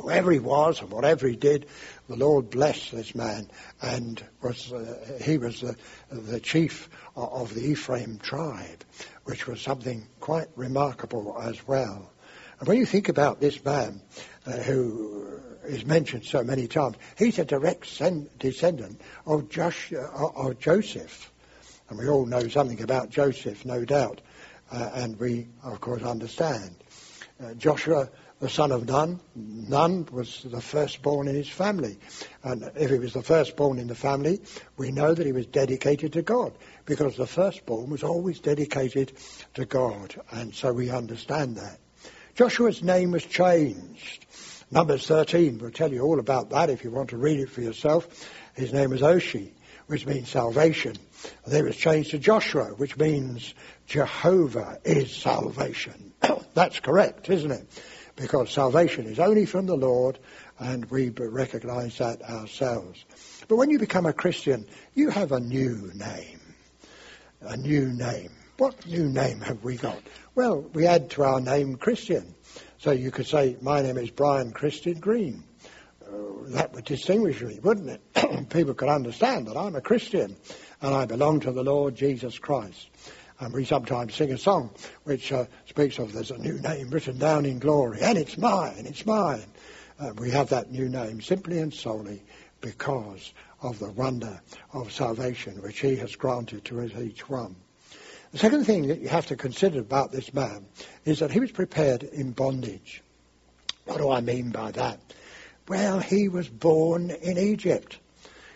[0.00, 1.66] Whoever he was and whatever he did,
[2.08, 3.48] the Lord blessed this man,
[3.80, 5.76] and was uh, he was the,
[6.10, 8.84] the chief of the Ephraim tribe,
[9.22, 12.10] which was something quite remarkable as well.
[12.58, 14.00] And when you think about this man,
[14.46, 20.06] uh, who is mentioned so many times, he's a direct sen- descendant of, Josh, uh,
[20.06, 21.32] of Joseph,
[21.88, 24.20] and we all know something about Joseph, no doubt,
[24.72, 26.74] uh, and we of course understand.
[27.44, 28.08] Uh, Joshua,
[28.40, 31.98] the son of Nun, Nun was the firstborn in his family.
[32.42, 34.40] And if he was the firstborn in the family,
[34.78, 39.12] we know that he was dedicated to God because the firstborn was always dedicated
[39.54, 40.14] to God.
[40.30, 41.78] And so we understand that.
[42.34, 44.24] Joshua's name was changed.
[44.70, 47.60] Numbers 13 will tell you all about that if you want to read it for
[47.60, 48.08] yourself.
[48.54, 49.52] His name was Oshea,
[49.86, 50.96] which means salvation.
[51.44, 53.54] And then it was changed to Joshua, which means
[53.86, 56.12] Jehovah is salvation.
[56.54, 57.66] That's correct, isn't it?
[58.16, 60.18] Because salvation is only from the Lord,
[60.58, 63.04] and we recognize that ourselves.
[63.48, 66.40] But when you become a Christian, you have a new name.
[67.40, 68.30] A new name.
[68.56, 70.00] What new name have we got?
[70.36, 72.34] Well, we add to our name Christian.
[72.78, 75.42] So you could say, my name is Brian Christian Green.
[76.06, 78.48] Uh, that would distinguish me, wouldn't it?
[78.50, 80.36] People could understand that I'm a Christian
[80.80, 82.90] and I belong to the Lord Jesus Christ.
[83.40, 84.70] And we sometimes sing a song
[85.02, 88.86] which uh, speaks of there's a new name written down in glory, and it's mine,
[88.86, 89.44] it's mine.
[89.98, 92.22] Uh, we have that new name simply and solely
[92.60, 94.40] because of the wonder
[94.72, 97.56] of salvation which he has granted to each one.
[98.32, 100.66] The second thing that you have to consider about this man
[101.04, 103.02] is that he was prepared in bondage.
[103.84, 105.00] What do I mean by that?
[105.68, 107.98] Well, he was born in Egypt.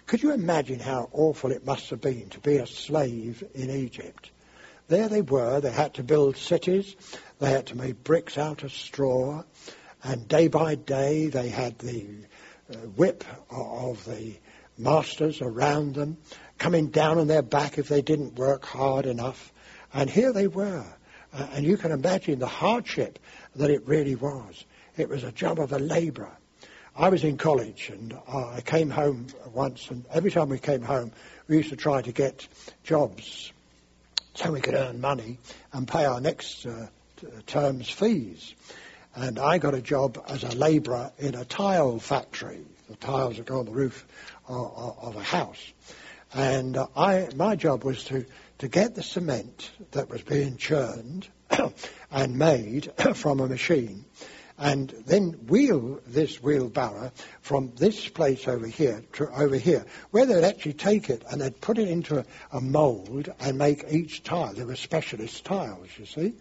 [0.07, 4.31] Could you imagine how awful it must have been to be a slave in Egypt?
[4.89, 6.97] There they were, they had to build cities,
[7.41, 9.45] they had to make bricks out of straw,
[10.03, 12.07] and day by day they had the
[12.72, 14.39] uh, whip of the
[14.78, 16.16] masters around them,
[16.57, 19.53] coming down on their back if they didn't work hard enough.
[19.93, 20.86] And here they were.
[21.34, 23.18] Uh, and you can imagine the hardship
[23.57, 24.64] that it really was.
[24.97, 26.34] It was a job of a labourer.
[26.97, 31.12] I was in college and I came home once, and every time we came home,
[31.47, 32.49] we used to try to get
[32.84, 33.53] jobs
[34.39, 35.39] so we could earn money
[35.72, 36.86] and pay our next uh,
[37.47, 38.55] term's fees.
[39.14, 42.64] And I got a job as a labourer in a tile factory.
[42.89, 44.07] The tiles that go on the roof
[44.47, 45.72] of, of a house.
[46.32, 48.24] And uh, I, my job was to
[48.59, 51.28] to get the cement that was being churned
[52.11, 54.05] and made from a machine
[54.59, 60.44] and then wheel this wheelbarrow from this place over here to over here, where they'd
[60.44, 64.52] actually take it and they'd put it into a, a mould and make each tile.
[64.52, 66.34] There were specialist tiles, you see,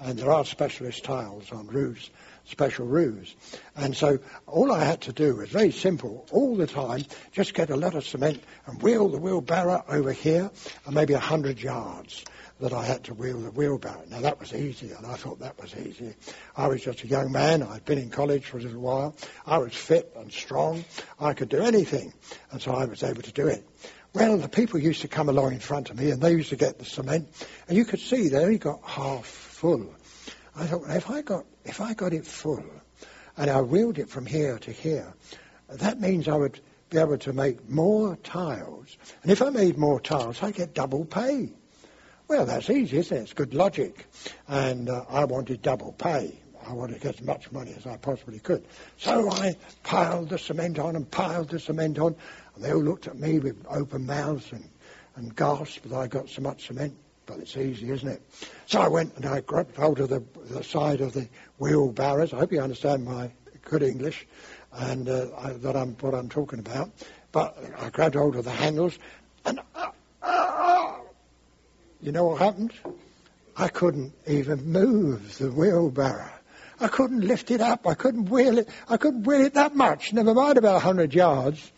[0.00, 2.10] and there are specialist tiles on roofs
[2.44, 3.34] special roofs.
[3.76, 7.70] And so all I had to do was very simple, all the time, just get
[7.70, 10.50] a lot of cement and wheel the wheelbarrow over here,
[10.84, 12.24] and maybe a hundred yards
[12.62, 14.04] that I had to wheel the wheelbarrow.
[14.08, 16.14] Now that was easy, and I thought that was easy.
[16.56, 17.60] I was just a young man.
[17.60, 19.16] I'd been in college for a little while.
[19.44, 20.84] I was fit and strong.
[21.18, 22.14] I could do anything,
[22.52, 23.68] and so I was able to do it.
[24.14, 26.56] Well, the people used to come along in front of me, and they used to
[26.56, 27.28] get the cement,
[27.66, 29.92] and you could see they only got half full.
[30.54, 32.64] I thought, well, if I got if I got it full
[33.36, 35.14] and I wheeled it from here to here,
[35.68, 36.60] that means I would
[36.90, 38.96] be able to make more tiles.
[39.22, 41.54] And if I made more tiles, I get double pay.
[42.28, 43.20] Well, that's easy, isn't it?
[43.20, 44.06] It's good logic.
[44.48, 46.38] And uh, I wanted double pay.
[46.66, 48.64] I wanted to get as much money as I possibly could.
[48.96, 52.14] So I piled the cement on and piled the cement on.
[52.54, 54.68] And they all looked at me with open mouths and,
[55.16, 56.94] and gasped that I got so much cement.
[57.26, 58.22] But it's easy, isn't it?
[58.66, 62.32] So I went and I grabbed hold of the, the side of the wheelbarrows.
[62.32, 63.30] I hope you understand my
[63.64, 64.26] good English
[64.72, 66.90] and uh, I, that I'm what I'm talking about.
[67.30, 68.98] But I grabbed hold of the handles,
[69.44, 69.60] and
[72.02, 72.72] you know what happened?
[73.56, 76.30] I couldn't even move the wheelbarrow.
[76.80, 77.86] I couldn't lift it up.
[77.86, 78.68] I couldn't wheel it.
[78.88, 80.12] I couldn't wheel it that much.
[80.12, 81.70] Never mind about a hundred yards.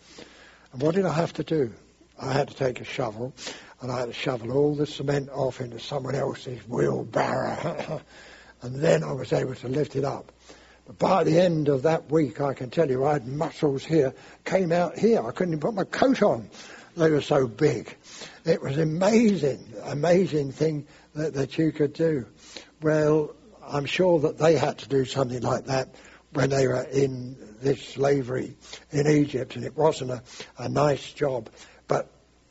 [0.73, 1.71] And what did I have to do?
[2.19, 3.33] I had to take a shovel
[3.81, 8.01] and I had to shovel all the cement off into someone else's wheelbarrow.
[8.63, 10.31] and then I was able to lift it up.
[10.87, 14.13] But by the end of that week, I can tell you, I had muscles here,
[14.43, 15.25] came out here.
[15.25, 16.49] I couldn't even put my coat on.
[16.95, 17.95] They were so big.
[18.45, 22.25] It was amazing, amazing thing that, that you could do.
[22.81, 25.95] Well, I'm sure that they had to do something like that
[26.33, 28.55] when they were in this slavery
[28.91, 30.23] in Egypt, and it wasn't a,
[30.57, 31.49] a nice job.
[31.87, 32.09] But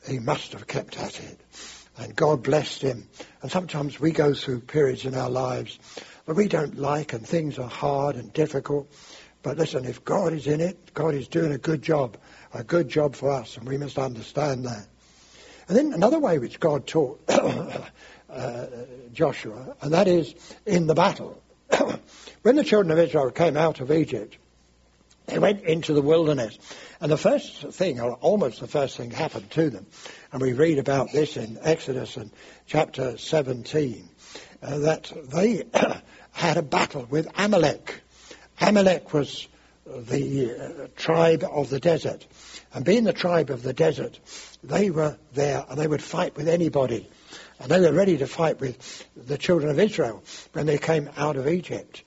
[0.08, 1.40] he must have kept at it.
[1.96, 3.08] And God blessed him.
[3.40, 5.78] And sometimes we go through periods in our lives
[6.26, 8.90] that we don't like and things are hard and difficult.
[9.42, 12.16] But listen, if God is in it, God is doing a good job,
[12.54, 14.86] a good job for us, and we must understand that.
[15.68, 17.20] And then another way which God taught
[18.30, 18.66] uh,
[19.12, 20.34] Joshua, and that is
[20.64, 21.42] in the battle.
[22.42, 24.36] when the children of Israel came out of Egypt,
[25.26, 26.58] they went into the wilderness.
[27.00, 29.86] And the first thing, or almost the first thing, happened to them.
[30.32, 32.30] And we read about this in Exodus and
[32.66, 34.08] chapter 17,
[34.62, 35.64] uh, that they
[36.32, 38.02] had a battle with Amalek.
[38.60, 39.48] Amalek was
[39.86, 42.26] the uh, tribe of the desert.
[42.72, 44.18] And being the tribe of the desert,
[44.62, 47.08] they were there and they would fight with anybody.
[47.60, 50.22] And they were ready to fight with the children of Israel
[50.52, 52.02] when they came out of Egypt.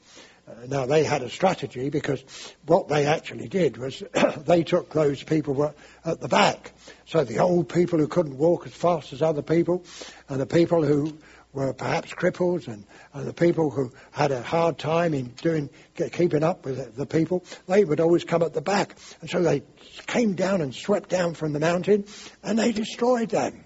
[0.48, 2.24] Uh, now they had a strategy because
[2.66, 4.02] what they actually did was
[4.46, 5.74] they took those people were
[6.06, 6.72] at the back.
[7.06, 9.84] So the old people who couldn't walk as fast as other people,
[10.30, 11.18] and the people who
[11.58, 16.44] were perhaps cripples, and, and the people who had a hard time in doing keeping
[16.44, 18.96] up with the people, they would always come at the back.
[19.22, 19.64] And so they
[20.06, 22.06] came down and swept down from the mountain,
[22.44, 23.66] and they destroyed them.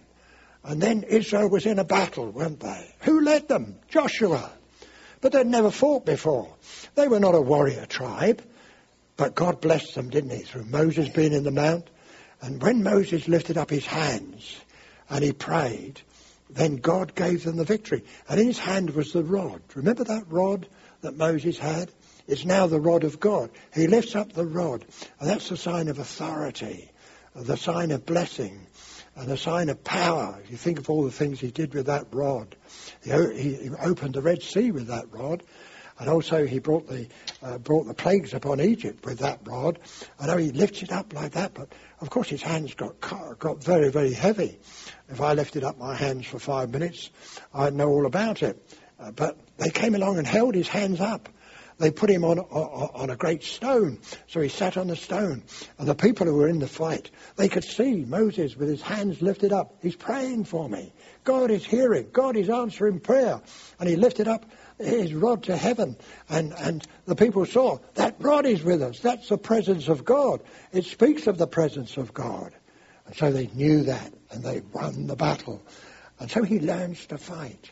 [0.63, 2.95] And then Israel was in a battle, weren't they?
[3.01, 3.75] Who led them?
[3.89, 4.49] Joshua.
[5.19, 6.55] But they'd never fought before.
[6.95, 8.41] They were not a warrior tribe.
[9.17, 11.89] But God blessed them, didn't he, through Moses being in the mount.
[12.41, 14.55] And when Moses lifted up his hands
[15.09, 16.01] and he prayed,
[16.55, 18.03] then God gave them the victory.
[18.27, 19.61] And in his hand was the rod.
[19.75, 20.67] Remember that rod
[21.01, 21.91] that Moses had?
[22.27, 23.49] It's now the rod of God.
[23.73, 24.85] He lifts up the rod,
[25.19, 26.91] and that's the sign of authority,
[27.35, 28.67] the sign of blessing,
[29.15, 30.39] and the sign of power.
[30.43, 32.55] If you think of all the things he did with that rod,
[33.03, 35.43] he, he opened the Red Sea with that rod.
[36.01, 37.07] And also he brought the,
[37.43, 39.77] uh, brought the plagues upon Egypt with that rod.
[40.19, 42.99] I know he lifts it up like that, but of course his hands got,
[43.37, 44.57] got very, very heavy.
[45.09, 47.11] If I lifted up my hands for five minutes,
[47.53, 48.57] I'd know all about it.
[48.99, 51.29] Uh, but they came along and held his hands up.
[51.77, 53.99] They put him on, on, on a great stone.
[54.27, 55.43] So he sat on the stone.
[55.77, 59.21] And the people who were in the fight, they could see Moses with his hands
[59.21, 59.75] lifted up.
[59.81, 60.93] He's praying for me.
[61.23, 62.09] God is hearing.
[62.11, 63.41] God is answering prayer.
[63.79, 64.45] And he lifted up
[64.83, 65.95] his rod to heaven.
[66.29, 68.99] And, and the people saw, that rod is with us.
[68.99, 70.41] That's the presence of God.
[70.71, 72.53] It speaks of the presence of God.
[73.05, 75.61] And so they knew that, and they won the battle.
[76.19, 77.71] And so he learns to fight.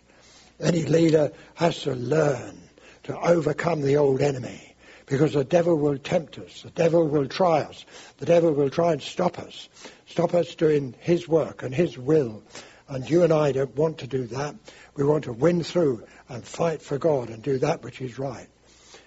[0.59, 2.59] Any leader has to learn
[3.03, 4.75] to overcome the old enemy.
[5.05, 6.61] Because the devil will tempt us.
[6.61, 7.83] The devil will try us.
[8.17, 9.67] The devil will try and stop us.
[10.05, 12.43] Stop us doing his work and his will.
[12.87, 14.55] And you and I don't want to do that.
[14.99, 18.49] We want to win through and fight for God and do that which is right.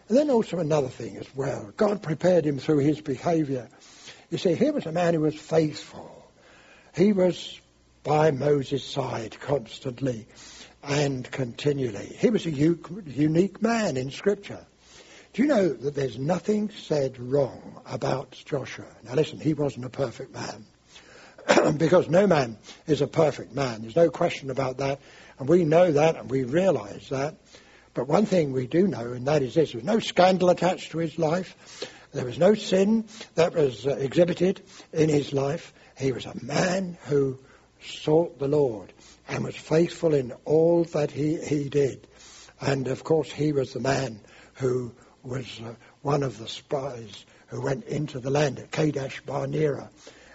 [0.08, 1.70] And then also another thing as well.
[1.76, 3.68] God prepared him through his behavior.
[4.30, 6.32] You see, here was a man who was faithful.
[6.96, 7.60] He was
[8.04, 10.26] by Moses' side constantly
[10.82, 12.06] and continually.
[12.06, 14.64] He was a unique man in Scripture.
[15.34, 18.86] Do you know that there's nothing said wrong about Joshua?
[19.02, 20.64] Now listen, he wasn't a perfect man.
[21.76, 23.82] because no man is a perfect man.
[23.82, 25.00] There's no question about that.
[25.38, 27.36] And we know that and we realize that.
[27.94, 30.92] But one thing we do know, and that is this, there was no scandal attached
[30.92, 31.86] to his life.
[32.12, 34.62] There was no sin that was uh, exhibited
[34.92, 35.74] in his life.
[35.98, 37.38] He was a man who
[37.80, 38.92] sought the Lord
[39.28, 42.06] and was faithful in all that he, he did.
[42.60, 44.20] And of course, he was the man
[44.54, 49.90] who was uh, one of the spies who went into the land at Kadesh Barnea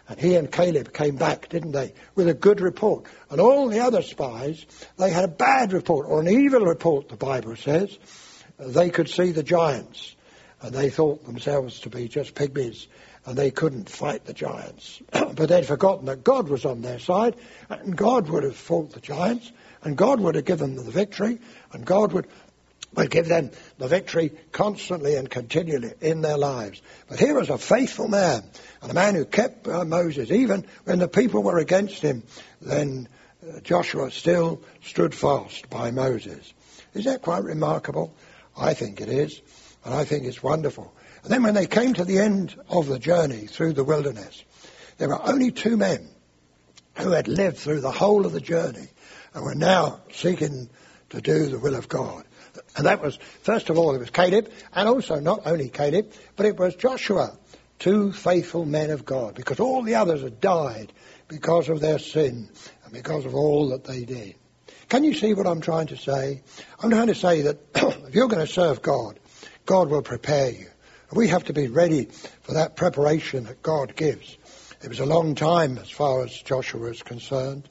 [0.10, 3.06] and he and Caleb came back, didn't they, with a good report.
[3.30, 4.66] And all the other spies,
[4.98, 7.98] they had a bad report, or an evil report, the Bible says.
[8.58, 10.16] They could see the giants,
[10.62, 12.88] and they thought themselves to be just pygmies,
[13.26, 15.02] and they couldn't fight the giants.
[15.12, 17.36] but they'd forgotten that God was on their side,
[17.70, 19.52] and God would have fought the giants,
[19.84, 21.40] and God would have given them the victory,
[21.74, 22.28] and God would
[22.94, 26.82] would give them the victory constantly and continually in their lives.
[27.08, 28.44] But here was a faithful man,
[28.82, 32.24] and a man who kept uh, Moses, even when the people were against him,
[32.62, 33.08] then
[33.44, 36.54] uh, Joshua still stood fast by Moses.
[36.94, 38.16] Is that quite remarkable?
[38.58, 39.42] I think it is,
[39.86, 40.94] and I think it's wonderful.
[41.24, 44.44] And then when they came to the end of the journey through the wilderness,
[44.98, 46.10] there were only two men
[46.96, 48.88] who had lived through the whole of the journey
[49.34, 50.70] and were now seeking
[51.10, 52.26] to do the will of God.
[52.78, 56.46] And that was, first of all, it was Caleb, and also not only Caleb, but
[56.46, 57.36] it was Joshua,
[57.80, 60.94] two faithful men of God, because all the others had died
[61.28, 62.50] because of their sin
[62.84, 64.36] and because of all that they did.
[64.90, 66.44] Can you see what I'm trying to say?
[66.80, 69.20] I'm trying to say that if you're going to serve God,
[69.66, 70.68] God will prepare you.
[71.12, 72.06] We have to be ready
[72.44, 74.38] for that preparation that God gives.
[74.84, 77.68] It was a long time as far as Joshua is concerned.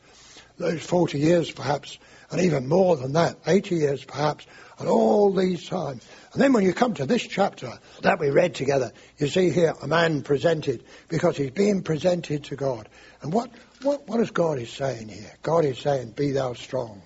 [0.59, 1.99] Those 40 years perhaps,
[2.31, 4.47] and even more than that, 80 years perhaps,
[4.79, 6.07] and all these times.
[6.33, 7.73] And then when you come to this chapter
[8.03, 12.57] that we read together, you see here a man presented because he's being presented to
[12.57, 12.89] God.
[13.23, 13.51] And what,
[13.83, 15.33] what, what is God is saying here?
[15.43, 17.03] God is saying, be thou strong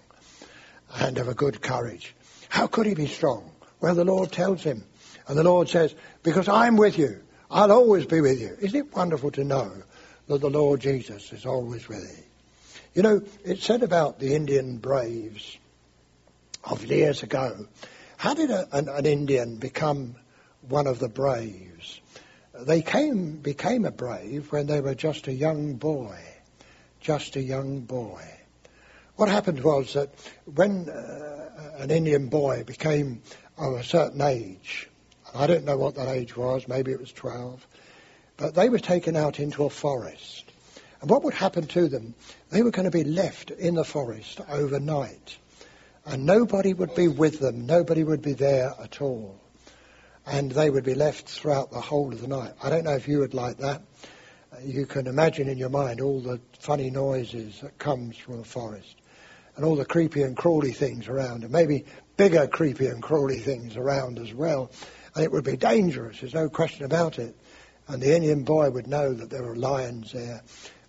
[0.95, 2.15] and of a good courage.
[2.49, 3.53] How could he be strong?
[3.81, 4.85] Well, the Lord tells him.
[5.29, 5.95] And the Lord says,
[6.25, 7.21] because I'm with you.
[7.51, 8.57] I'll always be with you.
[8.61, 9.73] Isn't it wonderful to know
[10.27, 12.25] that the Lord Jesus is always with you?
[12.95, 15.57] You know, it's said about the Indian braves
[16.65, 17.67] of years ago.
[18.17, 20.17] How did a, an, an Indian become
[20.69, 22.01] one of the braves?
[22.55, 26.19] They came, became a brave when they were just a young boy.
[27.01, 28.23] Just a young boy.
[29.17, 30.15] What happened was that
[30.55, 33.23] when uh, an Indian boy became
[33.57, 34.89] of a certain age,
[35.35, 37.67] I don't know what that age was, maybe it was 12,
[38.37, 40.45] but they were taken out into a forest.
[41.01, 42.15] And what would happen to them?
[42.51, 45.39] They were going to be left in the forest overnight
[46.11, 49.41] and nobody would be with them, nobody would be there at all.
[50.27, 52.53] And they would be left throughout the whole of the night.
[52.61, 53.83] I don't know if you would like that.
[54.53, 58.45] Uh, you can imagine in your mind all the funny noises that comes from the
[58.45, 58.97] forest
[59.55, 61.85] and all the creepy and crawly things around and maybe
[62.17, 64.71] bigger creepy and crawly things around as well.
[65.15, 67.37] And it would be dangerous, there's no question about it.
[67.87, 70.43] And the Indian boy would know that there were lions there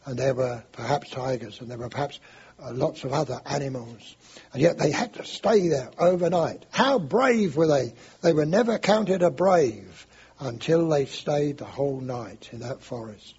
[0.06, 2.20] and there were perhaps tigers and there were perhaps
[2.62, 4.16] uh, lots of other animals.
[4.54, 6.66] And yet they had to stay there overnight.
[6.72, 7.94] How brave were they?
[8.22, 10.08] They were never counted a brave
[10.40, 13.36] until they stayed the whole night in that forest.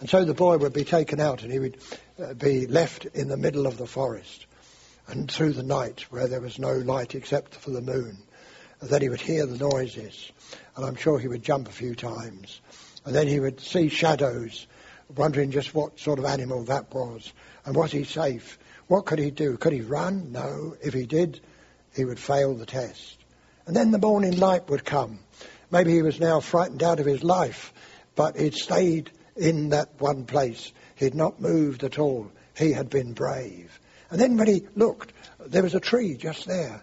[0.00, 1.78] And so the boy would be taken out and he would
[2.22, 4.46] uh, be left in the middle of the forest
[5.08, 8.18] and through the night where there was no light except for the moon.
[8.80, 10.32] And then he would hear the noises
[10.76, 12.60] and I'm sure he would jump a few times.
[13.04, 14.66] And then he would see shadows,
[15.14, 17.32] wondering just what sort of animal that was
[17.64, 18.58] and was he safe?
[18.88, 19.56] What could he do?
[19.56, 20.32] Could he run?
[20.32, 20.76] No.
[20.82, 21.40] If he did,
[21.94, 23.18] he would fail the test.
[23.66, 25.18] And then the morning light would come.
[25.70, 27.72] Maybe he was now frightened out of his life,
[28.14, 30.72] but he'd stayed in that one place.
[30.94, 32.30] He'd not moved at all.
[32.56, 33.78] He had been brave.
[34.10, 35.12] And then when he looked,
[35.44, 36.82] there was a tree just there.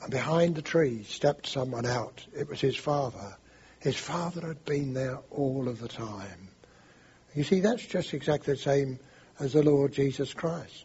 [0.00, 2.24] And behind the tree stepped someone out.
[2.32, 3.36] It was his father.
[3.80, 6.48] His father had been there all of the time.
[7.34, 8.98] You see, that's just exactly the same
[9.38, 10.84] as the Lord Jesus Christ.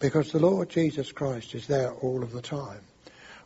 [0.00, 2.80] Because the Lord Jesus Christ is there all of the time.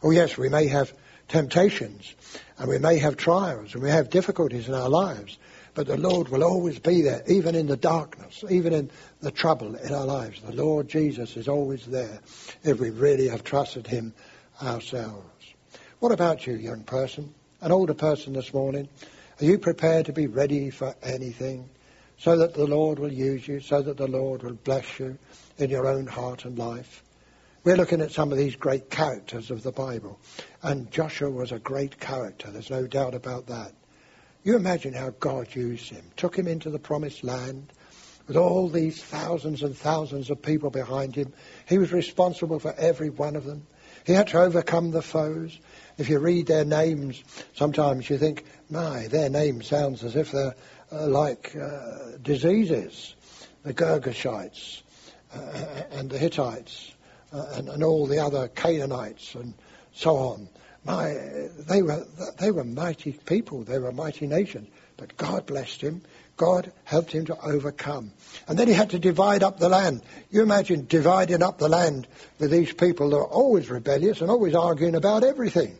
[0.02, 0.92] Oh yes, we may have
[1.28, 2.14] temptations
[2.58, 5.38] and we may have trials and we have difficulties in our lives,
[5.74, 8.90] but the Lord will always be there, even in the darkness, even in
[9.20, 10.40] the trouble in our lives.
[10.40, 12.20] The Lord Jesus is always there
[12.62, 14.14] if we really have trusted Him
[14.62, 15.54] ourselves.
[15.98, 17.34] What about you, young person?
[17.60, 18.88] An older person this morning?
[19.40, 21.68] Are you prepared to be ready for anything?
[22.24, 25.18] So that the Lord will use you, so that the Lord will bless you
[25.58, 27.04] in your own heart and life.
[27.64, 30.18] We're looking at some of these great characters of the Bible.
[30.62, 33.72] And Joshua was a great character, there's no doubt about that.
[34.42, 37.70] You imagine how God used him, took him into the promised land
[38.26, 41.34] with all these thousands and thousands of people behind him.
[41.68, 43.66] He was responsible for every one of them.
[44.06, 45.58] He had to overcome the foes.
[45.98, 47.22] If you read their names,
[47.54, 50.54] sometimes you think, my, their name sounds as if they're
[51.06, 53.14] like uh, diseases.
[53.62, 54.82] The Girgashites
[55.34, 55.38] uh,
[55.90, 56.92] and the Hittites
[57.32, 59.54] uh, and, and all the other Canaanites and
[59.94, 60.48] so on
[60.84, 61.14] my,
[61.66, 62.06] they were,
[62.38, 63.64] they were mighty people.
[63.64, 64.66] They were mighty nation.
[64.96, 66.02] But God blessed him.
[66.36, 68.12] God helped him to overcome.
[68.46, 70.02] And then he had to divide up the land.
[70.30, 72.06] You imagine dividing up the land
[72.38, 75.78] with these people that are always rebellious and always arguing about everything.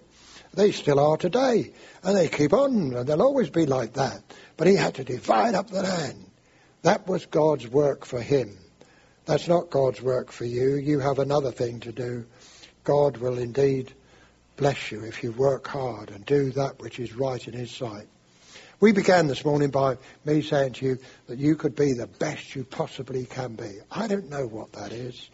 [0.54, 1.72] They still are today.
[2.02, 4.22] And they keep on, and they'll always be like that.
[4.56, 6.30] But he had to divide up the land.
[6.82, 8.56] That was God's work for him.
[9.26, 10.74] That's not God's work for you.
[10.74, 12.26] You have another thing to do.
[12.84, 13.92] God will indeed
[14.56, 18.06] bless you if you work hard and do that which is right in His sight.
[18.80, 22.54] We began this morning by me saying to you that you could be the best
[22.54, 23.78] you possibly can be.
[23.90, 25.30] I don't know what that is,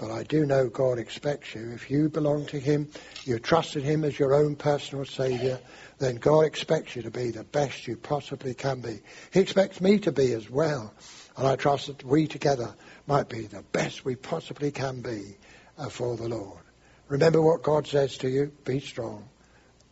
[0.00, 1.72] but I do know God expects you.
[1.72, 2.88] If you belong to Him,
[3.24, 5.60] you trusted Him as your own personal Saviour,
[5.98, 9.00] then God expects you to be the best you possibly can be.
[9.30, 10.94] He expects me to be as well.
[11.36, 12.74] And I trust that we together
[13.06, 15.36] might be the best we possibly can be
[15.90, 16.62] for the Lord.
[17.08, 18.52] Remember what God says to you.
[18.64, 19.28] Be strong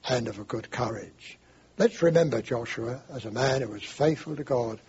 [0.09, 1.39] and of a good courage.
[1.77, 4.81] Let's remember Joshua as a man who was faithful to God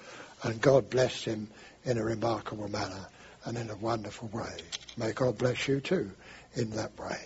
[0.44, 1.50] and God blessed him
[1.84, 3.08] in a remarkable manner
[3.50, 4.58] and in a wonderful way.
[4.96, 6.12] May God bless you too
[6.54, 7.18] in that way.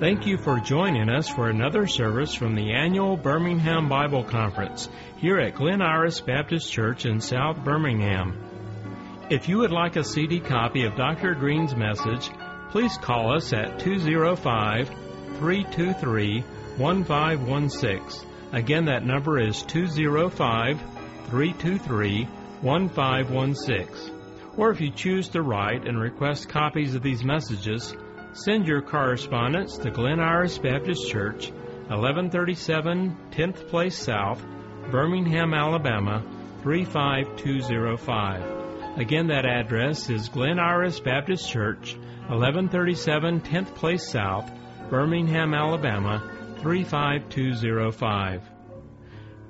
[0.00, 5.38] Thank you for joining us for another service from the annual Birmingham Bible Conference here
[5.38, 8.53] at Glen Iris Baptist Church in South Birmingham.
[9.30, 11.34] If you would like a CD copy of Dr.
[11.34, 12.30] Green's message,
[12.70, 16.40] please call us at 205 323
[16.76, 18.30] 1516.
[18.52, 20.80] Again, that number is 205
[21.30, 22.24] 323
[22.60, 24.14] 1516.
[24.56, 27.94] Or if you choose to write and request copies of these messages,
[28.34, 31.52] Send your correspondence to Glen Iris Baptist Church,
[31.86, 34.44] 1137 10th Place South,
[34.90, 36.20] Birmingham, Alabama
[36.64, 38.63] 35205.
[38.96, 41.94] Again, that address is Glen Iris Baptist Church,
[42.28, 44.50] 1137 10th Place South,
[44.88, 46.22] Birmingham, Alabama
[46.62, 48.42] 35205.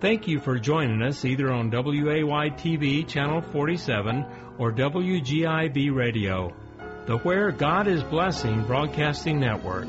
[0.00, 4.24] Thank you for joining us either on WAY TV Channel 47
[4.58, 6.54] or WGIB Radio
[7.06, 9.86] the Where God is Blessing Broadcasting Network.